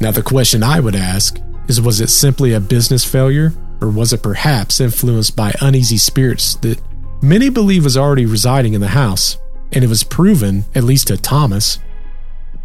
Now, 0.00 0.10
the 0.10 0.22
question 0.22 0.62
I 0.62 0.80
would 0.80 0.96
ask 0.96 1.38
is 1.68 1.80
was 1.80 2.00
it 2.00 2.08
simply 2.08 2.52
a 2.52 2.60
business 2.60 3.04
failure, 3.04 3.52
or 3.80 3.90
was 3.90 4.12
it 4.12 4.22
perhaps 4.22 4.80
influenced 4.80 5.36
by 5.36 5.54
uneasy 5.60 5.98
spirits 5.98 6.54
that 6.56 6.80
many 7.22 7.50
believe 7.50 7.84
was 7.84 7.96
already 7.96 8.26
residing 8.26 8.74
in 8.74 8.80
the 8.80 8.88
house? 8.88 9.36
And 9.72 9.84
it 9.84 9.88
was 9.88 10.02
proven, 10.02 10.64
at 10.74 10.84
least 10.84 11.08
to 11.08 11.16
Thomas. 11.16 11.78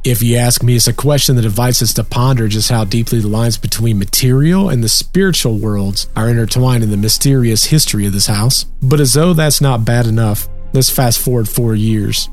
If 0.04 0.22
you 0.22 0.38
ask 0.38 0.62
me, 0.64 0.76
it's 0.76 0.88
a 0.88 0.94
question 0.94 1.36
that 1.36 1.46
invites 1.46 1.82
us 1.82 1.94
to 1.96 2.04
ponder 2.04 2.48
just 2.48 2.70
how 2.70 2.84
deeply 2.84 3.20
the 3.20 3.28
lines 3.28 3.58
between 3.58 3.98
material 4.00 4.70
and 4.70 4.84
the 4.84 4.90
spiritual 4.90 5.58
worlds 5.58 6.08
are 6.16 6.30
intertwined 6.30 6.84
in 6.84 6.92
the 6.92 6.98
mysterious 6.98 7.66
history 7.66 8.06
of 8.06 8.14
this 8.14 8.28
house. 8.28 8.66
But 8.82 9.00
as 9.00 9.14
though 9.14 9.34
that's 9.34 9.62
not 9.62 9.84
bad 9.84 10.06
enough, 10.06 10.48
let's 10.74 10.92
fast 10.92 11.20
forward 11.20 11.50
four 11.50 11.74
years. 11.74 12.30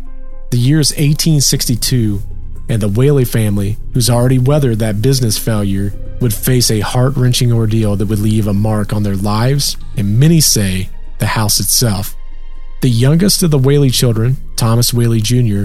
The 0.51 0.59
year 0.59 0.81
is 0.81 0.91
1862, 0.91 2.23
and 2.69 2.81
the 2.81 2.89
Whaley 2.89 3.25
family, 3.25 3.77
who's 3.93 4.11
already 4.11 4.39
weathered 4.39 4.79
that 4.79 5.03
business 5.03 5.39
failure, 5.39 5.93
would 6.21 6.33
face 6.33 6.71
a 6.71 6.81
heart 6.81 7.17
wrenching 7.17 7.53
ordeal 7.53 7.97
that 7.97 8.07
would 8.07 8.19
leave 8.19 8.47
a 8.47 8.55
mark 8.55 8.93
on 8.93 9.03
their 9.03 9.17
lives, 9.17 9.77
and 9.97 10.19
many 10.19 10.41
say 10.41 10.89
the 11.19 11.27
house 11.27 11.61
itself. 11.61 12.15
The 12.81 12.91
youngest 12.91 13.43
of 13.43 13.51
the 13.51 13.59
Whaley 13.59 13.91
children, 13.91 14.37
Thomas 14.57 14.93
Whaley 14.93 15.21
Jr., 15.21 15.65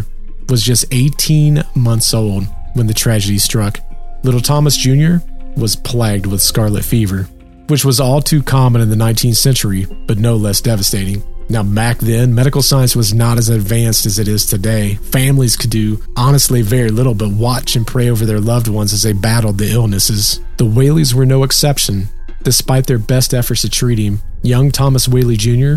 was 0.50 0.64
just 0.64 0.86
18 0.92 1.64
months 1.76 2.14
old 2.14 2.46
when 2.74 2.88
the 2.88 2.94
tragedy 2.94 3.38
struck. 3.38 3.80
Little 4.24 4.42
Thomas 4.42 4.78
Jr. 4.78 5.18
was 5.56 5.76
plagued 5.76 6.26
with 6.26 6.42
scarlet 6.42 6.86
fever, 6.86 7.24
which 7.68 7.84
was 7.86 8.00
all 8.00 8.22
too 8.22 8.42
common 8.42 8.82
in 8.82 8.90
the 8.90 8.96
19th 8.96 9.36
century, 9.36 9.86
but 10.08 10.18
no 10.18 10.36
less 10.36 10.62
devastating. 10.62 11.24
Now, 11.50 11.64
back 11.64 12.00
then, 12.00 12.36
medical 12.36 12.62
science 12.62 12.96
was 12.96 13.14
not 13.14 13.38
as 13.38 13.48
advanced 13.48 14.06
as 14.06 14.20
it 14.20 14.28
is 14.28 14.46
today. 14.46 14.96
Families 14.96 15.56
could 15.56 15.70
do 15.70 16.04
honestly 16.18 16.62
very 16.62 16.90
little 16.90 17.14
but 17.14 17.30
watch 17.32 17.76
and 17.76 17.88
pray 17.88 18.10
over 18.10 18.26
their 18.26 18.42
loved 18.42 18.68
ones 18.68 18.92
as 18.92 19.04
they 19.04 19.14
battled 19.14 19.58
the 19.58 19.72
illnesses. 19.72 20.42
The 20.58 20.66
Whaleys 20.66 21.14
were 21.14 21.26
no 21.26 21.44
exception. 21.44 22.10
Despite 22.44 22.88
their 22.88 23.00
best 23.00 23.34
efforts 23.34 23.62
to 23.62 23.70
treat 23.70 23.98
him, 23.98 24.20
young 24.44 24.72
Thomas 24.72 25.08
Whaley 25.08 25.38
Jr. 25.38 25.76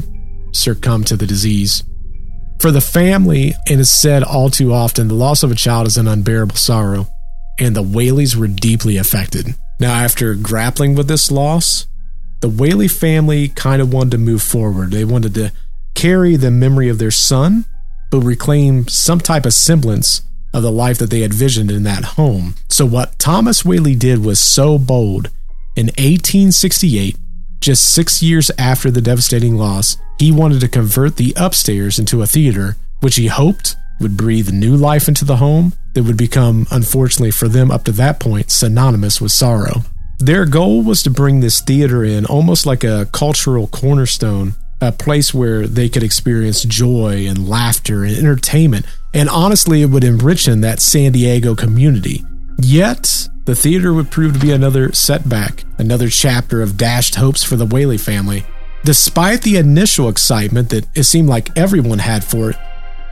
succumbed 0.53 1.07
to 1.09 1.17
the 1.17 1.27
disease. 1.27 1.85
For 2.61 2.71
the 2.71 2.81
family, 2.81 3.55
and 3.69 3.81
it's 3.81 3.91
said 3.91 4.23
all 4.23 4.51
too 4.51 4.73
often, 4.73 5.09
the 5.09 5.15
loss 5.15 5.43
of 5.43 5.51
a 5.51 5.55
child 5.55 5.87
is 5.87 5.97
an 5.97 6.09
unbearable 6.09 6.57
sorrow, 6.57 7.07
and 7.59 7.75
the 7.75 7.83
Whaleys 7.83 8.37
were 8.37 8.49
deeply 8.49 8.97
affected. 8.97 9.55
Now, 9.79 9.95
after 9.95 10.35
grappling 10.35 10.95
with 10.95 11.09
this 11.09 11.31
loss, 11.31 11.87
the 12.41 12.49
Whaley 12.49 12.89
family 12.89 13.49
kind 13.49 13.83
of 13.83 13.93
wanted 13.93 14.13
to 14.13 14.19
move 14.19 14.43
forward. 14.43 14.91
They 14.91 15.05
wanted 15.05 15.35
to 15.35 15.53
carry 15.95 16.37
the 16.37 16.51
memory 16.51 16.89
of 16.89 16.99
their 16.99 17.11
son, 17.11 17.67
but 18.11 18.21
reclaim 18.21 18.89
some 18.89 19.21
type 19.21 19.45
of 19.45 19.53
semblance 19.53 20.23
of 20.53 20.63
the 20.63 20.73
life 20.73 20.99
that 20.99 21.11
they 21.11 21.21
had 21.21 21.35
visioned 21.35 21.71
in 21.71 21.83
that 21.85 22.05
home. 22.17 22.55
So, 22.69 22.87
what 22.87 23.19
Thomas 23.19 23.65
Whaley 23.65 23.95
did 23.95 24.25
was 24.25 24.41
so 24.41 24.79
bold. 24.79 25.29
In 25.77 25.87
1868, 25.87 27.17
just 27.61 27.93
six 27.93 28.23
years 28.23 28.51
after 28.59 28.91
the 28.91 29.03
devastating 29.03 29.57
loss, 29.57 29.97
he 30.19 30.33
wanted 30.33 30.61
to 30.61 30.69
convert 30.69 31.17
the 31.17 31.35
upstairs 31.37 31.99
into 31.99 32.23
a 32.23 32.27
theater, 32.27 32.77
which 33.01 33.17
he 33.17 33.29
hoped 33.29 33.77
would 34.01 34.17
breathe 34.17 34.51
new 34.51 34.75
life 34.75 35.09
into 35.09 35.25
the 35.25 35.37
home 35.37 35.75
that 35.93 36.05
would 36.05 36.17
become, 36.17 36.67
unfortunately 36.71 37.31
for 37.31 37.49
them 37.49 37.71
up 37.71 37.85
to 37.85 37.93
that 37.93 38.19
point, 38.19 38.51
synonymous 38.51 39.21
with 39.21 39.31
sorrow. 39.31 39.85
Their 40.21 40.45
goal 40.45 40.83
was 40.83 41.03
to 41.05 41.11
bring 41.11 41.41
this 41.41 41.63
theater 41.63 42.05
in 42.05 42.27
almost 42.27 42.67
like 42.67 42.85
a 42.85 43.09
cultural 43.11 43.67
cornerstone, 43.67 44.53
a 44.79 44.93
place 44.93 45.33
where 45.33 45.67
they 45.67 45.89
could 45.89 46.03
experience 46.03 46.63
joy 46.63 47.27
and 47.27 47.49
laughter 47.49 48.05
and 48.05 48.15
entertainment. 48.15 48.85
And 49.15 49.31
honestly, 49.31 49.81
it 49.81 49.87
would 49.87 50.05
enrich 50.05 50.47
in 50.47 50.61
that 50.61 50.81
San 50.81 51.13
Diego 51.13 51.55
community. 51.55 52.23
Yet, 52.59 53.29
the 53.47 53.55
theater 53.55 53.95
would 53.95 54.11
prove 54.11 54.35
to 54.35 54.39
be 54.39 54.53
another 54.53 54.93
setback, 54.93 55.65
another 55.79 56.11
chapter 56.11 56.61
of 56.61 56.77
dashed 56.77 57.15
hopes 57.15 57.43
for 57.43 57.57
the 57.57 57.65
Whaley 57.65 57.97
family. 57.97 58.45
Despite 58.85 59.41
the 59.41 59.57
initial 59.57 60.11
excitement 60.11 60.69
that 60.69 60.87
it 60.95 61.05
seemed 61.05 61.31
like 61.31 61.57
everyone 61.57 61.99
had 61.99 62.25
for 62.25 62.51
it, 62.51 62.57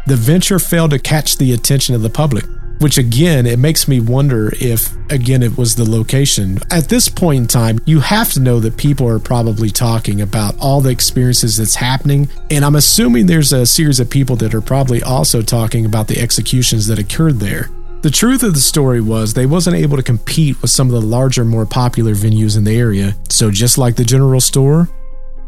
the 0.07 0.17
venture 0.17 0.59
failed 0.59 0.91
to 0.91 0.99
catch 0.99 1.39
the 1.39 1.55
attention 1.55 1.95
of 1.95 2.03
the 2.03 2.11
public 2.11 2.45
which 2.79 2.99
again, 2.99 3.47
it 3.47 3.59
makes 3.59 3.89
me 3.89 4.01
wonder 4.01 4.53
if, 4.61 4.95
again, 5.11 5.43
it 5.43 5.57
was 5.57 5.77
the 5.77 5.89
location. 5.89 6.59
At 6.71 6.89
this 6.89 7.09
point 7.09 7.43
in 7.43 7.47
time, 7.47 7.81
you 7.85 8.01
have 8.01 8.33
to 8.33 8.41
know 8.41 8.61
that 8.61 8.77
people 8.77 9.09
are 9.09 9.19
probably 9.19 9.71
talking 9.71 10.21
about 10.21 10.57
all 10.61 10.81
the 10.81 10.91
experiences 10.91 11.57
that's 11.57 11.77
happening. 11.77 12.29
And 12.51 12.65
I'm 12.65 12.77
assuming 12.77 13.27
there's 13.27 13.53
a 13.53 13.67
series 13.67 14.01
of 14.01 14.11
people 14.11 14.37
that 14.37 14.55
are 14.55 14.61
probably 14.61 15.03
also 15.03 15.43
talking 15.43 15.85
about 15.85 16.09
the 16.09 16.21
executions 16.21 16.87
that 16.87 16.99
occurred 16.99 17.41
there. 17.41 17.71
The 18.03 18.11
truth 18.11 18.45
of 18.45 18.55
the 18.55 18.61
story 18.61 19.01
was 19.01 19.35
they 19.35 19.47
wasn't 19.47 19.75
able 19.75 19.97
to 19.97 20.05
compete 20.05 20.63
with 20.63 20.71
some 20.71 20.87
of 20.87 20.93
the 20.93 21.01
larger, 21.01 21.45
more 21.45 21.67
popular 21.67 22.15
venues 22.15 22.57
in 22.57 22.63
the 22.63 22.77
area. 22.77 23.17
So 23.29 23.51
just 23.51 23.77
like 23.77 23.97
the 23.97 24.05
general 24.05 24.41
store, 24.41 24.89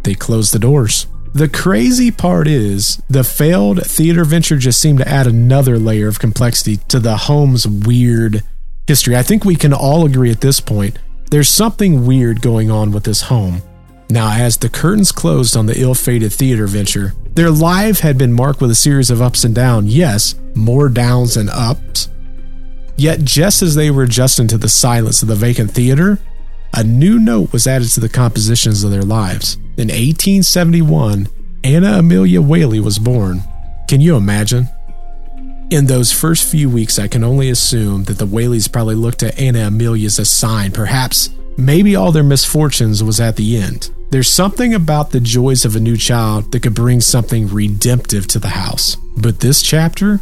they 0.02 0.14
closed 0.14 0.52
the 0.52 0.58
doors. 0.58 1.06
The 1.32 1.48
crazy 1.48 2.10
part 2.10 2.48
is, 2.48 3.00
the 3.08 3.22
failed 3.22 3.86
theater 3.86 4.24
venture 4.24 4.56
just 4.56 4.80
seemed 4.80 4.98
to 4.98 5.08
add 5.08 5.26
another 5.26 5.78
layer 5.78 6.08
of 6.08 6.18
complexity 6.18 6.78
to 6.88 6.98
the 6.98 7.16
home's 7.16 7.68
weird 7.68 8.42
history. 8.86 9.16
I 9.16 9.22
think 9.22 9.44
we 9.44 9.54
can 9.54 9.72
all 9.72 10.04
agree 10.04 10.30
at 10.30 10.40
this 10.40 10.60
point 10.60 10.98
there's 11.30 11.48
something 11.48 12.04
weird 12.06 12.42
going 12.42 12.70
on 12.70 12.90
with 12.90 13.04
this 13.04 13.22
home. 13.22 13.62
Now, 14.10 14.32
as 14.32 14.56
the 14.56 14.68
curtains 14.68 15.12
closed 15.12 15.56
on 15.56 15.66
the 15.66 15.80
ill 15.80 15.94
fated 15.94 16.32
theater 16.32 16.66
venture, 16.66 17.14
their 17.34 17.52
life 17.52 18.00
had 18.00 18.18
been 18.18 18.32
marked 18.32 18.60
with 18.60 18.72
a 18.72 18.74
series 18.74 19.10
of 19.10 19.22
ups 19.22 19.44
and 19.44 19.54
downs. 19.54 19.94
Yes, 19.94 20.34
more 20.56 20.88
downs 20.88 21.34
than 21.34 21.48
ups. 21.48 22.08
Yet, 22.96 23.20
just 23.20 23.62
as 23.62 23.76
they 23.76 23.92
were 23.92 24.02
adjusting 24.02 24.48
to 24.48 24.58
the 24.58 24.68
silence 24.68 25.22
of 25.22 25.28
the 25.28 25.36
vacant 25.36 25.70
theater, 25.70 26.18
a 26.74 26.82
new 26.82 27.20
note 27.20 27.52
was 27.52 27.68
added 27.68 27.88
to 27.90 28.00
the 28.00 28.08
compositions 28.08 28.82
of 28.82 28.90
their 28.90 29.02
lives. 29.02 29.56
In 29.80 29.88
1871, 29.88 31.26
Anna 31.64 32.00
Amelia 32.00 32.42
Whaley 32.42 32.80
was 32.80 32.98
born. 32.98 33.40
Can 33.88 34.02
you 34.02 34.14
imagine? 34.14 34.68
In 35.70 35.86
those 35.86 36.12
first 36.12 36.46
few 36.46 36.68
weeks, 36.68 36.98
I 36.98 37.08
can 37.08 37.24
only 37.24 37.48
assume 37.48 38.04
that 38.04 38.18
the 38.18 38.26
Whaleys 38.26 38.70
probably 38.70 38.94
looked 38.94 39.22
at 39.22 39.38
Anna 39.38 39.68
Amelia 39.68 40.04
as 40.04 40.18
a 40.18 40.26
sign. 40.26 40.72
Perhaps, 40.72 41.30
maybe 41.56 41.96
all 41.96 42.12
their 42.12 42.22
misfortunes 42.22 43.02
was 43.02 43.20
at 43.20 43.36
the 43.36 43.56
end. 43.56 43.90
There's 44.10 44.28
something 44.28 44.74
about 44.74 45.12
the 45.12 45.20
joys 45.20 45.64
of 45.64 45.74
a 45.74 45.80
new 45.80 45.96
child 45.96 46.52
that 46.52 46.62
could 46.62 46.74
bring 46.74 47.00
something 47.00 47.48
redemptive 47.48 48.26
to 48.26 48.38
the 48.38 48.48
house. 48.48 48.98
But 49.16 49.40
this 49.40 49.62
chapter, 49.62 50.20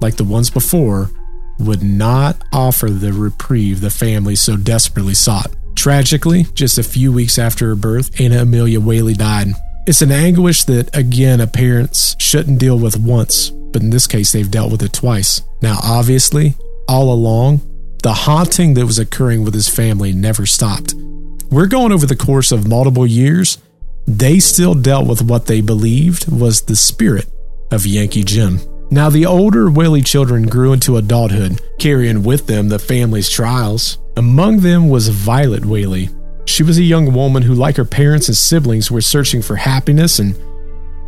like 0.00 0.16
the 0.16 0.24
ones 0.24 0.50
before, 0.50 1.12
would 1.60 1.84
not 1.84 2.42
offer 2.52 2.90
the 2.90 3.12
reprieve 3.12 3.82
the 3.82 3.90
family 3.90 4.34
so 4.34 4.56
desperately 4.56 5.14
sought. 5.14 5.52
Tragically, 5.76 6.44
just 6.54 6.78
a 6.78 6.82
few 6.82 7.12
weeks 7.12 7.38
after 7.38 7.68
her 7.68 7.76
birth, 7.76 8.20
Anna 8.20 8.42
Amelia 8.42 8.80
Whaley 8.80 9.14
died. 9.14 9.48
It's 9.86 10.02
an 10.02 10.10
anguish 10.10 10.64
that, 10.64 10.94
again, 10.96 11.40
a 11.40 11.46
parents 11.46 12.16
shouldn't 12.18 12.58
deal 12.58 12.78
with 12.78 12.98
once, 12.98 13.50
but 13.50 13.82
in 13.82 13.90
this 13.90 14.08
case, 14.08 14.32
they've 14.32 14.50
dealt 14.50 14.72
with 14.72 14.82
it 14.82 14.92
twice. 14.92 15.42
Now, 15.62 15.78
obviously, 15.82 16.54
all 16.88 17.12
along, 17.12 17.60
the 18.02 18.12
haunting 18.12 18.74
that 18.74 18.86
was 18.86 18.98
occurring 18.98 19.44
with 19.44 19.54
his 19.54 19.68
family 19.68 20.12
never 20.12 20.44
stopped. 20.44 20.94
We're 21.50 21.66
going 21.66 21.92
over 21.92 22.06
the 22.06 22.16
course 22.16 22.50
of 22.50 22.66
multiple 22.66 23.06
years. 23.06 23.58
They 24.08 24.40
still 24.40 24.74
dealt 24.74 25.06
with 25.06 25.22
what 25.22 25.46
they 25.46 25.60
believed 25.60 26.30
was 26.32 26.62
the 26.62 26.74
spirit 26.74 27.26
of 27.70 27.86
Yankee 27.86 28.24
Jim. 28.24 28.60
Now, 28.90 29.10
the 29.10 29.26
older 29.26 29.70
Whaley 29.70 30.02
children 30.02 30.46
grew 30.46 30.72
into 30.72 30.96
adulthood, 30.96 31.60
carrying 31.78 32.22
with 32.22 32.46
them 32.46 32.68
the 32.68 32.78
family's 32.78 33.30
trials. 33.30 33.98
Among 34.16 34.60
them 34.60 34.88
was 34.88 35.08
Violet 35.08 35.66
Whaley. 35.66 36.08
She 36.46 36.62
was 36.62 36.78
a 36.78 36.82
young 36.82 37.12
woman 37.12 37.42
who, 37.42 37.54
like 37.54 37.76
her 37.76 37.84
parents 37.84 38.28
and 38.28 38.36
siblings, 38.36 38.90
were 38.90 39.02
searching 39.02 39.42
for 39.42 39.56
happiness 39.56 40.18
and 40.18 40.34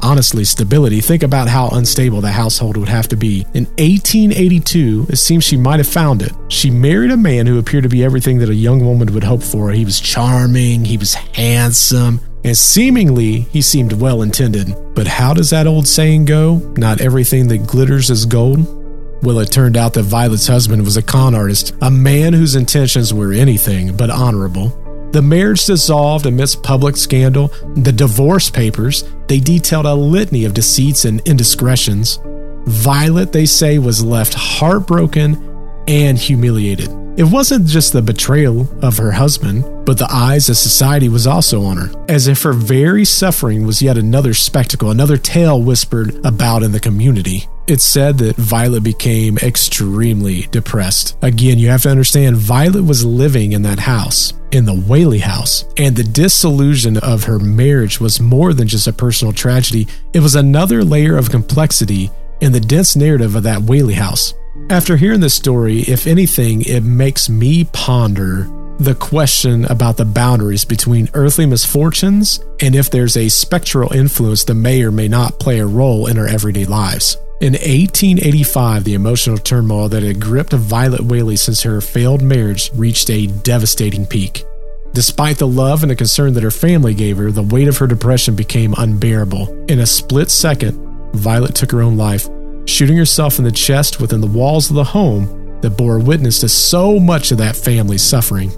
honestly 0.03 0.44
stability. 0.44 1.01
Think 1.01 1.23
about 1.23 1.49
how 1.49 1.68
unstable 1.68 2.21
the 2.21 2.31
household 2.31 2.77
would 2.77 2.88
have 2.90 3.09
to 3.09 3.16
be. 3.16 3.47
In 3.55 3.64
1882, 3.79 5.07
it 5.09 5.16
seems 5.16 5.44
she 5.44 5.57
might 5.57 5.79
have 5.79 5.88
found 5.88 6.21
it. 6.21 6.33
She 6.49 6.71
married 6.71 7.11
a 7.11 7.16
man 7.16 7.47
who 7.47 7.59
appeared 7.59 7.85
to 7.85 7.88
be 7.88 8.05
everything 8.05 8.38
that 8.40 8.51
a 8.51 8.55
young 8.55 8.85
woman 8.85 9.14
would 9.14 9.25
hope 9.25 9.42
for. 9.42 9.71
He 9.71 9.87
was 9.87 10.01
charming, 10.01 10.85
he 10.85 10.99
was 10.99 11.14
handsome, 11.14 12.21
and 12.44 12.57
seemingly 12.57 13.40
he 13.40 13.62
seemed 13.62 13.94
well 13.94 14.21
intended. 14.21 14.75
But 14.94 15.07
how 15.07 15.33
does 15.33 15.49
that 15.51 15.66
old 15.66 15.87
saying 15.87 16.27
go? 16.27 16.57
Not 16.77 17.01
everything 17.01 17.49
that 17.49 17.66
glitters 17.66 18.11
is 18.11 18.27
gold? 18.27 18.75
Well, 19.22 19.40
it 19.40 19.50
turned 19.50 19.76
out 19.76 19.94
that 19.94 20.04
Violet's 20.04 20.46
husband 20.46 20.85
was 20.85 20.96
a 20.96 21.02
con 21.02 21.35
artist, 21.35 21.74
a 21.83 21.90
man 21.90 22.33
whose 22.33 22.54
intentions 22.54 23.12
were 23.12 23.33
anything 23.33 23.96
but 23.96 24.11
honorable. 24.11 24.68
The 25.12 25.22
marriage 25.22 25.64
dissolved 25.64 26.26
amidst 26.26 26.62
public 26.62 26.96
scandal. 26.96 27.48
The 27.74 27.92
divorce 27.92 28.50
papers, 28.50 29.04
they 29.26 29.40
detailed 29.40 29.87
a 29.87 29.94
litany 29.94 30.44
of 30.44 30.54
deceits 30.54 31.04
and 31.04 31.20
indiscretions. 31.26 32.20
Violet, 32.66 33.33
they 33.33 33.46
say, 33.46 33.78
was 33.78 34.04
left 34.04 34.35
heartbroken 34.35 35.83
and 35.88 36.18
humiliated. 36.18 36.90
It 37.18 37.24
wasn't 37.24 37.66
just 37.66 37.92
the 37.92 38.02
betrayal 38.02 38.68
of 38.85 38.98
her 38.98 39.11
husband, 39.11 39.64
but 39.85 39.98
the 39.98 40.07
eyes 40.09 40.48
of 40.48 40.57
society 40.57 41.09
was 41.09 41.26
also 41.26 41.62
on 41.62 41.78
her, 41.78 42.04
as 42.09 42.28
if 42.28 42.42
her 42.42 42.52
very 42.52 43.04
suffering 43.04 43.66
was 43.66 43.83
yet 43.83 43.98
another 43.98 44.35
spectacle, 44.35 44.90
another 44.90 45.16
tale 45.16 45.61
whispered 45.61 46.24
about 46.24 46.62
in 46.62 46.70
the 46.70 46.78
community. 46.78 47.48
It's 47.68 47.85
said 47.85 48.16
that 48.16 48.37
Violet 48.37 48.83
became 48.83 49.37
extremely 49.37 50.46
depressed. 50.50 51.18
Again, 51.20 51.59
you 51.59 51.68
have 51.68 51.83
to 51.83 51.90
understand, 51.90 52.38
Violet 52.38 52.83
was 52.83 53.04
living 53.04 53.52
in 53.52 53.61
that 53.61 53.78
house, 53.78 54.33
in 54.52 54.64
the 54.64 54.72
Whaley 54.72 55.18
house, 55.18 55.66
and 55.76 55.94
the 55.94 56.02
disillusion 56.02 56.96
of 56.96 57.24
her 57.24 57.38
marriage 57.38 58.00
was 58.00 58.20
more 58.20 58.54
than 58.54 58.68
just 58.68 58.87
a 58.87 58.92
personal 58.94 59.35
tragedy, 59.35 59.87
it 60.14 60.20
was 60.20 60.35
another 60.35 60.83
layer 60.83 61.18
of 61.18 61.28
complexity 61.28 62.11
in 62.40 62.52
the 62.52 62.61
dense 62.61 62.96
narrative 62.96 63.35
of 63.35 63.42
that 63.42 63.61
Whaley 63.61 63.92
house. 63.92 64.33
After 64.70 64.96
hearing 64.96 65.20
this 65.20 65.35
story, 65.35 65.81
if 65.81 66.07
anything, 66.07 66.62
it 66.62 66.85
makes 66.85 67.28
me 67.28 67.64
ponder 67.64 68.48
the 68.78 68.94
question 68.94 69.66
about 69.66 69.98
the 69.98 70.07
boundaries 70.07 70.64
between 70.64 71.11
earthly 71.12 71.44
misfortunes 71.44 72.42
and 72.62 72.74
if 72.74 72.90
there's 72.90 73.18
a 73.18 73.28
spectral 73.28 73.92
influence 73.92 74.44
that 74.44 74.54
may 74.54 74.83
or 74.83 74.90
may 74.90 75.09
not 75.09 75.38
play 75.38 75.59
a 75.59 75.66
role 75.66 76.07
in 76.07 76.16
our 76.16 76.26
everyday 76.26 76.64
lives. 76.64 77.18
In 77.40 77.53
1885, 77.53 78.83
the 78.83 78.94
emotional 78.94 79.38
turmoil 79.38 79.88
that 79.90 80.03
had 80.03 80.20
gripped 80.20 80.53
Violet 80.53 81.03
Whaley 81.03 81.37
since 81.37 81.62
her 81.62 81.81
failed 81.81 82.20
marriage 82.20 82.72
reached 82.74 83.09
a 83.11 83.29
devastating 83.29 84.07
peak. 84.07 84.44
Despite 84.92 85.38
the 85.38 85.46
love 85.46 85.83
and 85.83 85.90
the 85.90 85.96
concern 85.96 86.35
that 86.35 86.42
her 86.42 86.51
family 86.51 86.94
gave 86.94 87.16
her, 87.18 87.31
the 87.31 87.44
weight 87.44 87.68
of 87.68 87.79
her 87.79 87.87
depression 87.87 88.35
became 88.35 88.74
unbearable. 88.77 89.66
In 89.68 89.79
a 89.79 89.87
split 89.87 90.33
second, 90.33 91.14
Violet 91.14 91.55
took 91.55 91.70
her 91.70 91.83
own 91.83 91.96
life 91.96 92.29
shooting 92.68 92.96
herself 92.98 93.38
in 93.38 93.44
the 93.44 93.53
chest 93.53 94.01
within 94.01 94.20
the 94.20 94.27
walls 94.27 94.68
of 94.68 94.77
the 94.77 94.85
home 94.85 95.61
that 95.62 95.70
bore 95.70 95.98
witness 95.98 96.40
to 96.40 96.48
so 96.48 97.01
much 97.01 97.31
of 97.31 97.38
that 97.38 97.57
family's 97.57 98.03
suffering. 98.03 98.53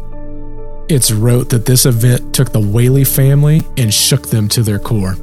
It's 0.89 1.13
wrote 1.13 1.51
that 1.51 1.67
this 1.67 1.87
event 1.87 2.35
took 2.35 2.51
the 2.51 2.61
Whaley 2.61 3.05
family 3.05 3.63
and 3.77 3.95
shook 3.95 4.29
them 4.29 4.49
to 4.49 4.63
their 4.63 4.81
core. 4.81 5.17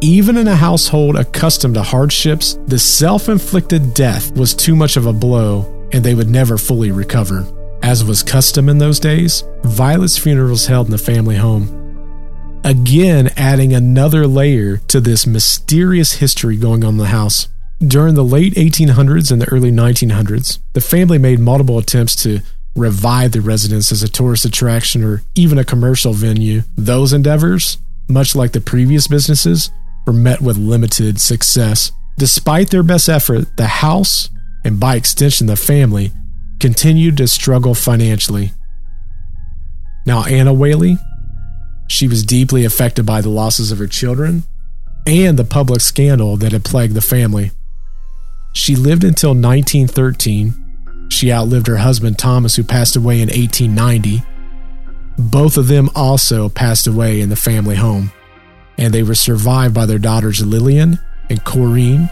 Even 0.00 0.36
in 0.36 0.48
a 0.48 0.56
household 0.56 1.16
accustomed 1.16 1.74
to 1.74 1.82
hardships, 1.82 2.58
the 2.66 2.78
self 2.78 3.28
inflicted 3.28 3.94
death 3.94 4.36
was 4.36 4.54
too 4.54 4.76
much 4.76 4.96
of 4.96 5.06
a 5.06 5.12
blow 5.12 5.88
and 5.92 6.04
they 6.04 6.14
would 6.14 6.28
never 6.28 6.58
fully 6.58 6.90
recover. 6.90 7.46
As 7.82 8.04
was 8.04 8.22
custom 8.22 8.68
in 8.68 8.78
those 8.78 8.98
days, 8.98 9.44
Violet's 9.62 10.18
funeral 10.18 10.50
was 10.50 10.66
held 10.66 10.86
in 10.86 10.90
the 10.90 10.98
family 10.98 11.36
home. 11.36 11.80
Again, 12.64 13.30
adding 13.36 13.74
another 13.74 14.26
layer 14.26 14.78
to 14.88 15.00
this 15.00 15.26
mysterious 15.26 16.14
history 16.14 16.56
going 16.56 16.82
on 16.82 16.94
in 16.94 16.98
the 16.98 17.06
house. 17.06 17.48
During 17.86 18.14
the 18.14 18.24
late 18.24 18.54
1800s 18.54 19.30
and 19.30 19.40
the 19.40 19.48
early 19.50 19.70
1900s, 19.70 20.58
the 20.72 20.80
family 20.80 21.18
made 21.18 21.40
multiple 21.40 21.78
attempts 21.78 22.16
to 22.22 22.40
revive 22.74 23.32
the 23.32 23.40
residence 23.40 23.92
as 23.92 24.02
a 24.02 24.08
tourist 24.08 24.44
attraction 24.44 25.04
or 25.04 25.22
even 25.34 25.58
a 25.58 25.64
commercial 25.64 26.14
venue. 26.14 26.62
Those 26.76 27.12
endeavors, 27.12 27.78
much 28.08 28.34
like 28.34 28.52
the 28.52 28.60
previous 28.60 29.06
businesses, 29.06 29.70
were 30.06 30.12
met 30.12 30.40
with 30.40 30.56
limited 30.56 31.20
success. 31.20 31.92
Despite 32.16 32.70
their 32.70 32.82
best 32.82 33.08
effort, 33.08 33.56
the 33.56 33.66
house, 33.66 34.30
and 34.64 34.78
by 34.78 34.96
extension 34.96 35.46
the 35.46 35.56
family, 35.56 36.12
continued 36.60 37.16
to 37.18 37.26
struggle 37.26 37.74
financially. 37.74 38.52
Now, 40.06 40.24
Anna 40.24 40.52
Whaley, 40.52 40.98
she 41.88 42.08
was 42.08 42.24
deeply 42.24 42.64
affected 42.64 43.04
by 43.04 43.20
the 43.20 43.28
losses 43.28 43.72
of 43.72 43.78
her 43.78 43.86
children 43.86 44.44
and 45.06 45.38
the 45.38 45.44
public 45.44 45.80
scandal 45.80 46.36
that 46.38 46.52
had 46.52 46.64
plagued 46.64 46.94
the 46.94 47.00
family. 47.00 47.50
She 48.54 48.76
lived 48.76 49.04
until 49.04 49.30
1913. 49.30 51.08
She 51.10 51.32
outlived 51.32 51.66
her 51.66 51.76
husband 51.76 52.18
Thomas, 52.18 52.56
who 52.56 52.64
passed 52.64 52.96
away 52.96 53.20
in 53.20 53.28
1890. 53.28 54.22
Both 55.18 55.56
of 55.56 55.68
them 55.68 55.90
also 55.94 56.48
passed 56.48 56.86
away 56.86 57.20
in 57.20 57.28
the 57.28 57.36
family 57.36 57.76
home, 57.76 58.10
and 58.78 58.92
they 58.92 59.02
were 59.02 59.14
survived 59.14 59.74
by 59.74 59.86
their 59.86 59.98
daughters 59.98 60.44
Lillian 60.44 60.98
and 61.30 61.44
Corinne 61.44 62.10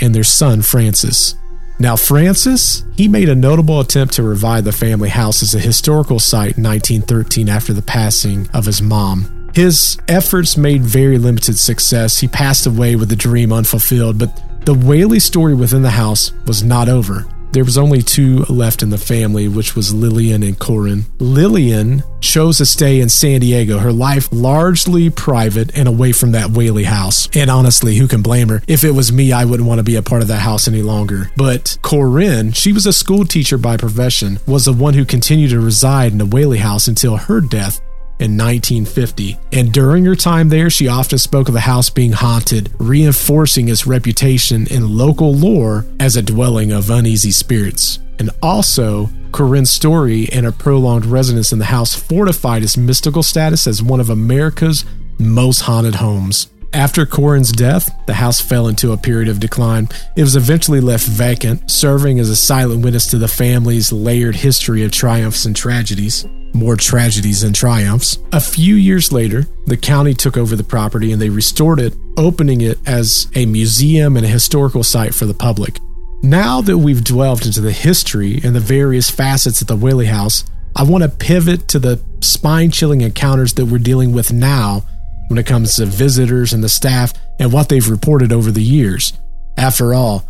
and 0.00 0.14
their 0.14 0.24
son 0.24 0.62
Francis. 0.62 1.34
Now, 1.78 1.96
Francis, 1.96 2.84
he 2.96 3.08
made 3.08 3.28
a 3.28 3.34
notable 3.34 3.80
attempt 3.80 4.14
to 4.14 4.22
revive 4.22 4.64
the 4.64 4.72
family 4.72 5.08
house 5.08 5.42
as 5.42 5.54
a 5.54 5.58
historical 5.58 6.20
site 6.20 6.56
in 6.56 6.64
1913 6.64 7.48
after 7.48 7.72
the 7.72 7.82
passing 7.82 8.48
of 8.54 8.66
his 8.66 8.80
mom. 8.80 9.50
His 9.54 9.98
efforts 10.08 10.56
made 10.56 10.82
very 10.82 11.18
limited 11.18 11.58
success. 11.58 12.18
He 12.18 12.28
passed 12.28 12.66
away 12.66 12.96
with 12.96 13.08
the 13.08 13.16
dream 13.16 13.52
unfulfilled, 13.52 14.18
but 14.18 14.40
the 14.64 14.74
Whaley 14.74 15.18
story 15.18 15.54
within 15.54 15.82
the 15.82 15.90
house 15.90 16.32
was 16.46 16.62
not 16.62 16.88
over. 16.88 17.26
There 17.52 17.64
was 17.64 17.76
only 17.76 18.00
two 18.00 18.44
left 18.48 18.82
in 18.82 18.88
the 18.88 18.98
family, 18.98 19.46
which 19.46 19.76
was 19.76 19.92
Lillian 19.92 20.42
and 20.42 20.58
Corinne. 20.58 21.04
Lillian 21.18 22.02
chose 22.20 22.58
to 22.58 22.66
stay 22.66 23.00
in 23.00 23.10
San 23.10 23.40
Diego, 23.40 23.78
her 23.78 23.92
life 23.92 24.28
largely 24.32 25.10
private 25.10 25.76
and 25.76 25.86
away 25.86 26.12
from 26.12 26.32
that 26.32 26.50
Whaley 26.50 26.84
house. 26.84 27.28
And 27.34 27.50
honestly, 27.50 27.96
who 27.96 28.08
can 28.08 28.22
blame 28.22 28.48
her? 28.48 28.62
If 28.66 28.84
it 28.84 28.92
was 28.92 29.12
me, 29.12 29.32
I 29.32 29.44
wouldn't 29.44 29.68
want 29.68 29.80
to 29.80 29.84
be 29.84 29.96
a 29.96 30.02
part 30.02 30.22
of 30.22 30.28
that 30.28 30.40
house 30.40 30.66
any 30.66 30.80
longer. 30.80 31.30
But 31.36 31.76
Corinne, 31.82 32.52
she 32.52 32.72
was 32.72 32.86
a 32.86 32.92
school 32.92 33.26
teacher 33.26 33.58
by 33.58 33.76
profession, 33.76 34.38
was 34.46 34.64
the 34.64 34.72
one 34.72 34.94
who 34.94 35.04
continued 35.04 35.50
to 35.50 35.60
reside 35.60 36.12
in 36.12 36.18
the 36.18 36.26
Whaley 36.26 36.58
house 36.58 36.88
until 36.88 37.16
her 37.16 37.42
death 37.42 37.80
in 38.22 38.38
1950. 38.38 39.36
And 39.52 39.72
during 39.72 40.04
her 40.04 40.14
time 40.14 40.48
there, 40.48 40.70
she 40.70 40.86
often 40.86 41.18
spoke 41.18 41.48
of 41.48 41.54
the 41.54 41.60
house 41.60 41.90
being 41.90 42.12
haunted, 42.12 42.70
reinforcing 42.78 43.68
its 43.68 43.84
reputation 43.84 44.68
in 44.68 44.96
local 44.96 45.34
lore 45.34 45.84
as 45.98 46.14
a 46.14 46.22
dwelling 46.22 46.70
of 46.70 46.88
uneasy 46.88 47.32
spirits. 47.32 47.98
And 48.20 48.30
also, 48.40 49.10
Corinne's 49.32 49.70
story 49.70 50.28
and 50.30 50.46
her 50.46 50.52
prolonged 50.52 51.04
residence 51.04 51.52
in 51.52 51.58
the 51.58 51.64
house 51.64 51.94
fortified 51.94 52.62
its 52.62 52.76
mystical 52.76 53.24
status 53.24 53.66
as 53.66 53.82
one 53.82 53.98
of 53.98 54.08
America's 54.08 54.84
most 55.18 55.62
haunted 55.62 55.96
homes. 55.96 56.46
After 56.72 57.04
Corinne's 57.04 57.52
death, 57.52 57.90
the 58.06 58.14
house 58.14 58.40
fell 58.40 58.68
into 58.68 58.92
a 58.92 58.96
period 58.96 59.28
of 59.28 59.40
decline. 59.40 59.88
It 60.16 60.22
was 60.22 60.36
eventually 60.36 60.80
left 60.80 61.06
vacant, 61.06 61.70
serving 61.70 62.20
as 62.20 62.30
a 62.30 62.36
silent 62.36 62.84
witness 62.84 63.08
to 63.08 63.18
the 63.18 63.28
family's 63.28 63.92
layered 63.92 64.36
history 64.36 64.84
of 64.84 64.92
triumphs 64.92 65.44
and 65.44 65.56
tragedies. 65.56 66.24
More 66.54 66.76
tragedies 66.76 67.40
than 67.40 67.52
triumphs. 67.52 68.18
A 68.32 68.40
few 68.40 68.74
years 68.74 69.10
later, 69.10 69.46
the 69.66 69.76
county 69.76 70.14
took 70.14 70.36
over 70.36 70.54
the 70.54 70.64
property 70.64 71.12
and 71.12 71.20
they 71.20 71.30
restored 71.30 71.80
it, 71.80 71.94
opening 72.16 72.60
it 72.60 72.78
as 72.86 73.26
a 73.34 73.46
museum 73.46 74.16
and 74.16 74.26
a 74.26 74.28
historical 74.28 74.82
site 74.82 75.14
for 75.14 75.24
the 75.24 75.34
public. 75.34 75.78
Now 76.22 76.60
that 76.60 76.78
we've 76.78 77.02
delved 77.02 77.46
into 77.46 77.60
the 77.60 77.72
history 77.72 78.40
and 78.44 78.54
the 78.54 78.60
various 78.60 79.10
facets 79.10 79.60
of 79.60 79.66
the 79.66 79.76
Whaley 79.76 80.06
House, 80.06 80.44
I 80.76 80.84
want 80.84 81.02
to 81.02 81.08
pivot 81.10 81.68
to 81.68 81.78
the 81.78 82.00
spine 82.20 82.70
chilling 82.70 83.00
encounters 83.00 83.54
that 83.54 83.66
we're 83.66 83.78
dealing 83.78 84.12
with 84.12 84.32
now 84.32 84.84
when 85.28 85.38
it 85.38 85.46
comes 85.46 85.76
to 85.76 85.86
visitors 85.86 86.52
and 86.52 86.62
the 86.62 86.68
staff 86.68 87.12
and 87.38 87.52
what 87.52 87.68
they've 87.68 87.88
reported 87.88 88.32
over 88.32 88.50
the 88.50 88.62
years. 88.62 89.14
After 89.56 89.94
all, 89.94 90.28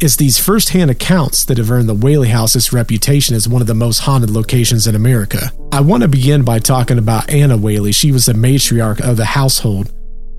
it's 0.00 0.16
these 0.16 0.38
first-hand 0.38 0.90
accounts 0.90 1.44
that 1.46 1.58
have 1.58 1.70
earned 1.70 1.88
the 1.88 1.94
Whaley 1.94 2.28
House 2.28 2.54
its 2.54 2.72
reputation 2.72 3.34
as 3.34 3.48
one 3.48 3.60
of 3.60 3.66
the 3.66 3.74
most 3.74 4.00
haunted 4.00 4.30
locations 4.30 4.86
in 4.86 4.94
America. 4.94 5.52
I 5.72 5.80
want 5.80 6.02
to 6.02 6.08
begin 6.08 6.44
by 6.44 6.58
talking 6.58 6.98
about 6.98 7.30
Anna 7.30 7.56
Whaley. 7.56 7.92
She 7.92 8.12
was 8.12 8.26
the 8.26 8.32
matriarch 8.32 9.00
of 9.00 9.16
the 9.16 9.24
household. 9.24 9.92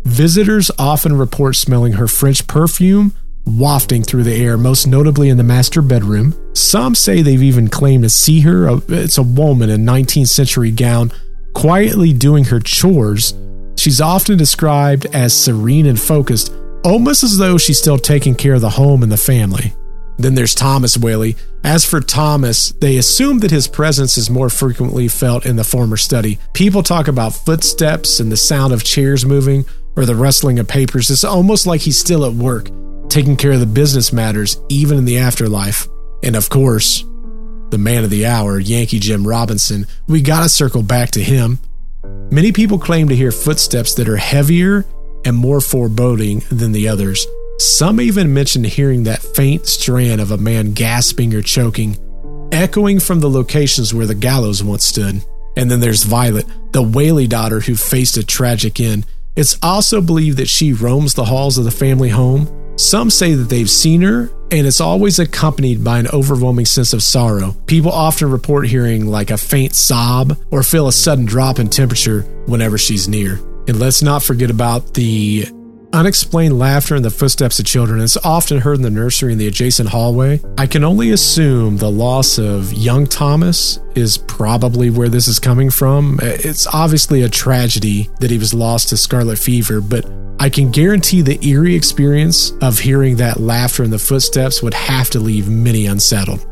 Visitors 0.04 0.72
often 0.80 1.18
report 1.18 1.56
smelling 1.56 1.94
her 1.94 2.08
French 2.08 2.48
perfume 2.48 3.14
wafting 3.46 4.04
through 4.04 4.24
the 4.24 4.36
air, 4.36 4.58
most 4.58 4.86
notably 4.86 5.30
in 5.30 5.38
the 5.38 5.44
master 5.44 5.82
bedroom. 5.82 6.36
Some 6.54 6.94
say 6.94 7.22
they've 7.22 7.42
even 7.42 7.68
claimed 7.68 8.04
to 8.04 8.10
see 8.10 8.42
her. 8.42 8.70
Uh, 8.70 8.80
it's 8.90 9.18
a 9.18 9.24
woman 9.24 9.70
in 9.70 9.86
19th 9.86 10.28
century 10.28 10.72
gown 10.72 11.12
quietly 11.54 12.14
doing 12.14 12.46
her 12.46 12.60
chores 12.60 13.34
She's 13.80 14.02
often 14.02 14.38
described 14.38 15.06
as 15.14 15.34
serene 15.34 15.86
and 15.86 15.98
focused, 15.98 16.52
Oh, 16.84 16.94
almost 16.94 17.24
as 17.24 17.38
though 17.38 17.58
she's 17.58 17.80
still 17.80 17.98
taking 17.98 18.36
care 18.36 18.54
of 18.54 18.62
the 18.62 18.70
home 18.70 19.04
and 19.04 19.12
the 19.12 19.18
family. 19.18 19.74
Then 20.18 20.36
there's 20.36 20.56
Thomas 20.56 20.98
Whaley. 20.98 21.36
As 21.64 21.86
for 21.86 22.02
Thomas, 22.02 22.72
they 22.74 22.98
assume 22.98 23.40
that 23.40 23.52
his 23.52 23.68
presence 23.68 24.18
is 24.18 24.30
more 24.30 24.50
frequently 24.50 25.08
felt 25.08 25.46
in 25.46 25.56
the 25.56 25.64
former 25.64 25.98
study. 25.98 26.40
People 26.54 26.84
talk 26.84 27.08
about 27.08 27.34
footsteps 27.34 28.20
and 28.20 28.32
the 28.32 28.38
sound 28.38 28.74
of 28.74 28.84
chairs 28.84 29.26
moving 29.26 29.66
or 29.96 30.06
the 30.06 30.16
rustling 30.16 30.60
of 30.60 30.68
papers. 30.68 31.10
It's 31.10 31.24
almost 31.24 31.66
like 31.66 31.82
he's 31.82 31.98
still 31.98 32.26
at 32.26 32.34
work, 32.34 32.70
taking 33.10 33.38
care 33.38 33.54
of 33.54 33.62
the 33.62 33.66
business 33.66 34.12
matters, 34.12 34.60
even 34.70 34.98
in 34.98 35.06
the 35.06 35.20
afterlife. 35.20 35.88
And 36.22 36.36
of 36.36 36.50
course, 36.50 37.04
the 37.70 37.78
man 37.78 38.04
of 38.04 38.10
the 38.10 38.26
hour, 38.26 38.60
Yankee 38.60 39.00
Jim 39.00 39.26
Robinson. 39.26 39.86
We 40.08 40.22
gotta 40.22 40.50
circle 40.50 40.84
back 40.84 41.12
to 41.12 41.24
him. 41.24 41.60
Many 42.32 42.52
people 42.52 42.78
claim 42.78 43.08
to 43.10 43.16
hear 43.16 43.32
footsteps 43.32 43.94
that 43.96 44.10
are 44.10 44.18
heavier 44.18 44.86
and 45.26 45.36
more 45.36 45.62
foreboding 45.62 46.44
than 46.50 46.72
the 46.72 46.88
others. 46.88 47.26
Some 47.60 48.00
even 48.00 48.34
mention 48.34 48.64
hearing 48.64 49.04
that 49.04 49.22
faint 49.22 49.68
strand 49.68 50.22
of 50.22 50.32
a 50.32 50.38
man 50.38 50.72
gasping 50.72 51.34
or 51.34 51.42
choking, 51.42 51.98
echoing 52.52 53.00
from 53.00 53.20
the 53.20 53.30
locations 53.30 53.94
where 53.94 54.06
the 54.06 54.16
gallows 54.16 54.64
once 54.64 54.86
stood. 54.86 55.24
And 55.58 55.70
then 55.70 55.82
there's 55.82 56.04
Violet, 56.04 56.46
the 56.72 56.82
Whaley 56.82 57.28
daughter 57.28 57.60
who 57.60 57.76
faced 57.76 58.16
a 58.16 58.26
tragic 58.26 58.80
end. 58.80 59.06
It's 59.36 59.58
also 59.62 60.00
believed 60.00 60.38
that 60.38 60.48
she 60.48 60.72
roams 60.72 61.14
the 61.14 61.26
halls 61.26 61.58
of 61.58 61.66
the 61.66 61.72
family 61.72 62.10
home. 62.10 62.50
Some 62.78 63.10
say 63.10 63.34
that 63.34 63.50
they've 63.50 63.70
seen 63.70 64.02
her 64.04 64.32
and 64.52 64.66
it's 64.66 64.82
always 64.82 65.20
accompanied 65.20 65.84
by 65.84 66.00
an 66.00 66.08
overwhelming 66.14 66.66
sense 66.66 66.94
of 66.94 67.04
sorrow. 67.04 67.56
People 67.68 67.92
often 67.92 68.32
report 68.32 68.68
hearing 68.68 69.06
like 69.06 69.32
a 69.32 69.38
faint 69.38 69.76
sob 69.76 70.38
or 70.50 70.64
feel 70.64 70.88
a 70.88 70.94
sudden 70.94 71.26
drop 71.26 71.60
in 71.60 71.70
temperature 71.70 72.22
whenever 72.46 72.78
she's 72.78 73.08
near. 73.08 73.40
And 73.70 73.80
let's 73.80 74.02
not 74.02 74.24
forget 74.24 74.50
about 74.50 74.96
the 74.96 75.46
unexplained 75.94 76.58
laughter 76.58 76.96
and 76.96 77.06
the 77.06 77.12
footsteps 77.12 77.60
of 77.60 77.66
children. 77.66 78.02
It's 78.02 78.18
often 78.18 78.58
heard 78.58 78.78
in 78.78 78.82
the 78.82 78.90
nursery 78.90 79.32
in 79.32 79.38
the 79.38 79.48
adjacent 79.48 79.90
hallway. 79.90 80.42
I 80.58 80.66
can 80.66 80.84
only 80.84 81.12
assume 81.12 81.78
the 81.78 81.92
loss 81.92 82.40
of 82.40 82.74
young 82.74 83.06
Thomas 83.06 83.80
is 83.94 84.18
probably 84.18 84.90
where 84.90 85.08
this 85.08 85.28
is 85.28 85.38
coming 85.38 85.70
from. 85.70 86.20
It's 86.22 86.66
obviously 86.66 87.22
a 87.22 87.30
tragedy 87.30 88.10
that 88.20 88.32
he 88.32 88.40
was 88.40 88.56
lost 88.56 88.90
to 88.90 88.98
scarlet 88.98 89.38
fever, 89.38 89.82
but 89.82 90.04
I 90.40 90.50
can 90.50 90.72
guarantee 90.72 91.22
the 91.22 91.40
eerie 91.46 91.76
experience 91.76 92.52
of 92.62 92.80
hearing 92.80 93.18
that 93.18 93.40
laughter 93.40 93.84
and 93.84 93.94
the 93.94 94.00
footsteps 94.00 94.64
would 94.64 94.74
have 94.74 95.12
to 95.12 95.20
leave 95.20 95.48
many 95.48 95.86
unsettled. 95.86 96.44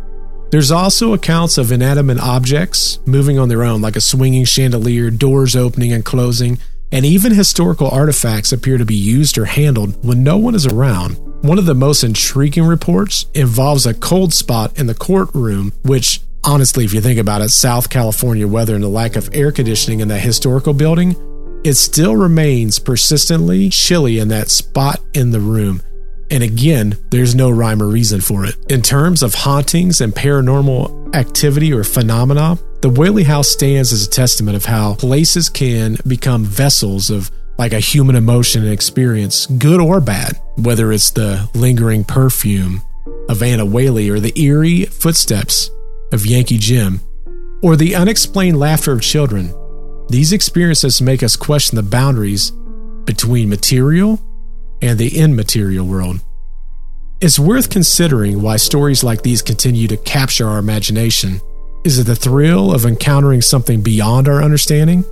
There's 0.49 0.71
also 0.71 1.13
accounts 1.13 1.58
of 1.58 1.71
inanimate 1.71 2.19
objects 2.19 2.99
moving 3.06 3.38
on 3.38 3.49
their 3.49 3.63
own, 3.63 3.82
like 3.82 3.95
a 3.95 4.01
swinging 4.01 4.45
chandelier, 4.45 5.10
doors 5.12 5.56
opening 5.56 5.91
and 5.91 6.06
closing, 6.06 6.60
and 6.91 7.06
even 7.06 7.34
historical 7.34 7.89
artifacts 7.89 8.52
appear 8.52 8.78
to 8.78 8.86
be 8.86 8.95
used 8.95 9.38
or 9.38 9.45
handled 9.45 10.04
when 10.06 10.23
no 10.23 10.38
one 10.38 10.56
is 10.56 10.65
around. 10.65 11.17
One 11.43 11.60
of 11.60 11.65
the 11.65 11.76
most 11.76 12.04
intriguing 12.04 12.65
reports 12.65 13.26
involves 13.34 13.86
a 13.86 13.93
cold 13.93 14.34
spot 14.34 14.78
in 14.80 14.88
the 14.88 14.95
courtroom, 14.95 15.73
which, 15.84 16.21
honestly, 16.43 16.86
if 16.86 16.93
you 16.93 17.02
think 17.02 17.19
about 17.19 17.41
it, 17.41 17.50
South 17.50 17.89
California 17.89 18.47
weather 18.47 18.76
and 18.76 18.84
the 18.84 18.89
lack 18.89 19.15
of 19.15 19.30
air 19.34 19.52
conditioning 19.52 20.00
in 20.00 20.08
that 20.08 20.21
historical 20.21 20.73
building 20.73 21.15
it 21.63 21.73
still 21.76 22.15
remains 22.15 22.80
persistently 22.80 23.69
chilly 23.69 24.19
in 24.19 24.30
that 24.30 24.50
spot 24.50 25.02
in 25.13 25.32
the 25.32 25.39
room. 25.39 25.82
And 26.29 26.43
again, 26.43 26.97
there's 27.09 27.35
no 27.35 27.49
rhyme 27.49 27.81
or 27.81 27.87
reason 27.87 28.21
for 28.21 28.45
it. 28.45 28.55
In 28.69 28.81
terms 28.81 29.23
of 29.23 29.33
hauntings 29.33 30.01
and 30.01 30.13
paranormal 30.13 31.15
activity 31.15 31.71
or 31.71 31.83
phenomena, 31.83 32.59
the 32.81 32.89
Whaley 32.89 33.23
House 33.23 33.47
stands 33.47 33.93
as 33.93 34.05
a 34.05 34.09
testament 34.09 34.57
of 34.57 34.65
how 34.65 34.95
places 34.95 35.49
can 35.49 35.97
become 36.05 36.43
vessels 36.43 37.09
of 37.09 37.31
like 37.57 37.73
a 37.73 37.79
human 37.79 38.15
emotion 38.15 38.63
and 38.63 38.71
experience, 38.71 39.45
good 39.47 39.79
or 39.79 39.99
bad, 39.99 40.39
whether 40.57 40.91
it's 40.91 41.11
the 41.11 41.49
lingering 41.55 42.03
perfume 42.03 42.81
of 43.29 43.41
Anna 43.41 43.65
Whaley 43.65 44.09
or 44.09 44.19
the 44.19 44.39
eerie 44.39 44.85
footsteps 44.85 45.71
of 46.11 46.25
Yankee 46.25 46.57
Jim 46.57 47.01
or 47.63 47.75
the 47.75 47.95
unexplained 47.95 48.59
laughter 48.59 48.91
of 48.91 49.01
children. 49.01 49.53
These 50.09 50.33
experiences 50.33 51.01
make 51.01 51.23
us 51.23 51.35
question 51.35 51.75
the 51.75 51.83
boundaries 51.83 52.51
between 53.05 53.49
material 53.49 54.21
and 54.81 54.97
the 54.97 55.17
immaterial 55.17 55.85
world. 55.85 56.19
It's 57.19 57.39
worth 57.39 57.69
considering 57.69 58.41
why 58.41 58.57
stories 58.57 59.03
like 59.03 59.23
these 59.23 59.41
continue 59.41 59.87
to 59.87 59.97
capture 59.97 60.47
our 60.47 60.59
imagination. 60.59 61.41
Is 61.83 61.97
it 61.99 62.03
the 62.03 62.15
thrill 62.15 62.73
of 62.73 62.85
encountering 62.85 63.41
something 63.41 63.81
beyond 63.81 64.27
our 64.27 64.43
understanding? 64.43 65.03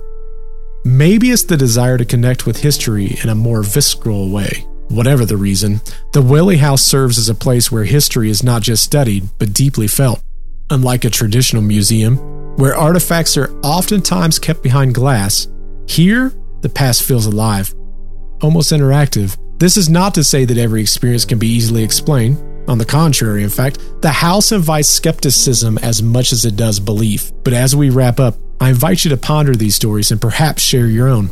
Maybe 0.84 1.30
it's 1.30 1.42
the 1.42 1.56
desire 1.56 1.98
to 1.98 2.04
connect 2.04 2.46
with 2.46 2.62
history 2.62 3.16
in 3.22 3.28
a 3.28 3.34
more 3.34 3.62
visceral 3.62 4.30
way. 4.30 4.64
Whatever 4.88 5.24
the 5.24 5.36
reason, 5.36 5.80
the 6.12 6.22
Whaley 6.22 6.58
House 6.58 6.82
serves 6.82 7.18
as 7.18 7.28
a 7.28 7.34
place 7.34 7.72
where 7.72 7.84
history 7.84 8.30
is 8.30 8.44
not 8.44 8.62
just 8.62 8.84
studied, 8.84 9.28
but 9.38 9.52
deeply 9.52 9.88
felt. 9.88 10.22
Unlike 10.70 11.06
a 11.06 11.10
traditional 11.10 11.62
museum, 11.62 12.18
where 12.56 12.76
artifacts 12.76 13.36
are 13.36 13.50
oftentimes 13.62 14.38
kept 14.38 14.62
behind 14.62 14.94
glass, 14.94 15.48
here 15.88 16.32
the 16.60 16.68
past 16.68 17.02
feels 17.02 17.26
alive, 17.26 17.74
almost 18.40 18.72
interactive. 18.72 19.36
This 19.58 19.78
is 19.78 19.88
not 19.88 20.14
to 20.14 20.24
say 20.24 20.44
that 20.44 20.58
every 20.58 20.82
experience 20.82 21.24
can 21.24 21.38
be 21.38 21.48
easily 21.48 21.82
explained. 21.82 22.36
On 22.68 22.76
the 22.76 22.84
contrary, 22.84 23.42
in 23.42 23.48
fact, 23.48 23.78
the 24.02 24.10
house 24.10 24.52
invites 24.52 24.88
skepticism 24.88 25.78
as 25.78 26.02
much 26.02 26.32
as 26.32 26.44
it 26.44 26.56
does 26.56 26.78
belief. 26.78 27.32
But 27.42 27.54
as 27.54 27.74
we 27.74 27.88
wrap 27.88 28.20
up, 28.20 28.36
I 28.60 28.68
invite 28.70 29.04
you 29.04 29.10
to 29.10 29.16
ponder 29.16 29.54
these 29.54 29.74
stories 29.74 30.10
and 30.10 30.20
perhaps 30.20 30.62
share 30.62 30.86
your 30.86 31.08
own. 31.08 31.30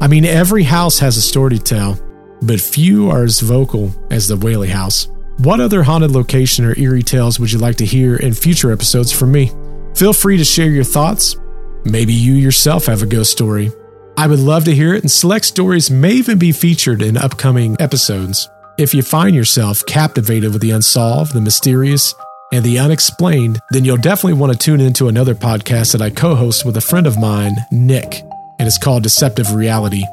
I 0.00 0.06
mean, 0.06 0.24
every 0.24 0.62
house 0.62 1.00
has 1.00 1.16
a 1.16 1.22
story 1.22 1.58
to 1.58 1.62
tell, 1.62 2.00
but 2.42 2.60
few 2.60 3.10
are 3.10 3.24
as 3.24 3.40
vocal 3.40 3.90
as 4.10 4.28
the 4.28 4.36
Whaley 4.36 4.68
House. 4.68 5.08
What 5.38 5.60
other 5.60 5.82
haunted 5.82 6.12
location 6.12 6.64
or 6.64 6.78
eerie 6.78 7.02
tales 7.02 7.40
would 7.40 7.50
you 7.50 7.58
like 7.58 7.76
to 7.76 7.86
hear 7.86 8.16
in 8.16 8.32
future 8.32 8.70
episodes 8.70 9.10
from 9.10 9.32
me? 9.32 9.50
Feel 9.96 10.12
free 10.12 10.36
to 10.36 10.44
share 10.44 10.70
your 10.70 10.84
thoughts. 10.84 11.36
Maybe 11.84 12.12
you 12.12 12.34
yourself 12.34 12.86
have 12.86 13.02
a 13.02 13.06
ghost 13.06 13.32
story. 13.32 13.72
I 14.18 14.26
would 14.26 14.38
love 14.38 14.64
to 14.64 14.74
hear 14.74 14.94
it, 14.94 15.02
and 15.02 15.10
select 15.10 15.44
stories 15.44 15.90
may 15.90 16.12
even 16.12 16.38
be 16.38 16.50
featured 16.50 17.02
in 17.02 17.18
upcoming 17.18 17.76
episodes. 17.78 18.48
If 18.78 18.94
you 18.94 19.02
find 19.02 19.36
yourself 19.36 19.84
captivated 19.84 20.52
with 20.52 20.62
the 20.62 20.70
unsolved, 20.70 21.34
the 21.34 21.40
mysterious, 21.42 22.14
and 22.50 22.64
the 22.64 22.78
unexplained, 22.78 23.60
then 23.72 23.84
you'll 23.84 23.98
definitely 23.98 24.38
want 24.38 24.52
to 24.52 24.58
tune 24.58 24.80
into 24.80 25.08
another 25.08 25.34
podcast 25.34 25.92
that 25.92 26.00
I 26.00 26.08
co 26.08 26.34
host 26.34 26.64
with 26.64 26.78
a 26.78 26.80
friend 26.80 27.06
of 27.06 27.18
mine, 27.18 27.56
Nick, 27.70 28.22
and 28.58 28.66
it's 28.66 28.78
called 28.78 29.02
Deceptive 29.02 29.54
Reality. 29.54 30.04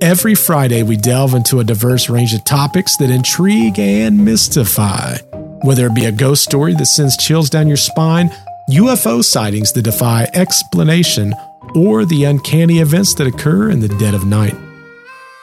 Every 0.00 0.34
Friday, 0.34 0.82
we 0.82 0.96
delve 0.96 1.34
into 1.34 1.60
a 1.60 1.64
diverse 1.64 2.08
range 2.08 2.34
of 2.34 2.44
topics 2.44 2.96
that 2.96 3.10
intrigue 3.10 3.78
and 3.78 4.24
mystify. 4.24 5.18
Whether 5.62 5.86
it 5.86 5.94
be 5.94 6.06
a 6.06 6.12
ghost 6.12 6.42
story 6.42 6.74
that 6.74 6.86
sends 6.86 7.16
chills 7.16 7.48
down 7.48 7.68
your 7.68 7.76
spine, 7.76 8.28
UFO 8.70 9.22
sightings 9.22 9.72
that 9.72 9.82
defy 9.82 10.28
explanation, 10.34 11.32
or 11.76 12.04
the 12.04 12.24
uncanny 12.24 12.78
events 12.78 13.14
that 13.14 13.26
occur 13.26 13.70
in 13.70 13.80
the 13.80 13.88
dead 13.88 14.14
of 14.14 14.24
night. 14.24 14.54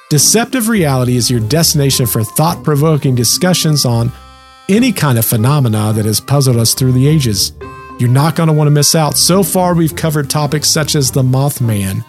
Deceptive 0.09 0.67
Reality 0.67 1.15
is 1.15 1.29
your 1.29 1.39
destination 1.39 2.05
for 2.05 2.23
thought 2.23 2.63
provoking 2.63 3.15
discussions 3.15 3.85
on 3.85 4.11
any 4.67 4.91
kind 4.91 5.17
of 5.17 5.25
phenomena 5.25 5.93
that 5.93 6.05
has 6.05 6.19
puzzled 6.19 6.57
us 6.57 6.73
through 6.73 6.91
the 6.91 7.07
ages. 7.07 7.51
You're 7.99 8.09
not 8.09 8.35
going 8.35 8.47
to 8.47 8.53
want 8.53 8.67
to 8.67 8.71
miss 8.71 8.95
out. 8.95 9.15
So 9.15 9.43
far, 9.43 9.75
we've 9.75 9.95
covered 9.95 10.29
topics 10.29 10.69
such 10.69 10.95
as 10.95 11.11
the 11.11 11.21
Mothman, 11.21 12.03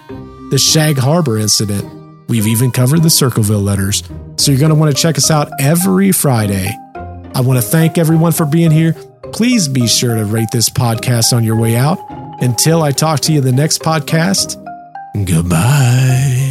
the 0.50 0.58
Shag 0.58 0.98
Harbor 0.98 1.38
incident. 1.38 2.28
We've 2.28 2.46
even 2.46 2.70
covered 2.70 3.02
the 3.02 3.10
Circleville 3.10 3.60
letters. 3.60 4.02
So 4.36 4.50
you're 4.50 4.60
going 4.60 4.70
to 4.70 4.76
want 4.76 4.94
to 4.94 5.00
check 5.00 5.18
us 5.18 5.30
out 5.30 5.50
every 5.60 6.12
Friday. 6.12 6.70
I 7.34 7.40
want 7.40 7.60
to 7.60 7.66
thank 7.66 7.98
everyone 7.98 8.32
for 8.32 8.46
being 8.46 8.70
here. 8.70 8.94
Please 9.32 9.68
be 9.68 9.86
sure 9.86 10.14
to 10.14 10.24
rate 10.24 10.48
this 10.52 10.70
podcast 10.70 11.36
on 11.36 11.44
your 11.44 11.60
way 11.60 11.76
out. 11.76 12.23
Until 12.40 12.82
I 12.82 12.92
talk 12.92 13.20
to 13.20 13.32
you 13.32 13.38
in 13.38 13.44
the 13.44 13.52
next 13.52 13.80
podcast, 13.80 14.56
goodbye. 15.24 16.43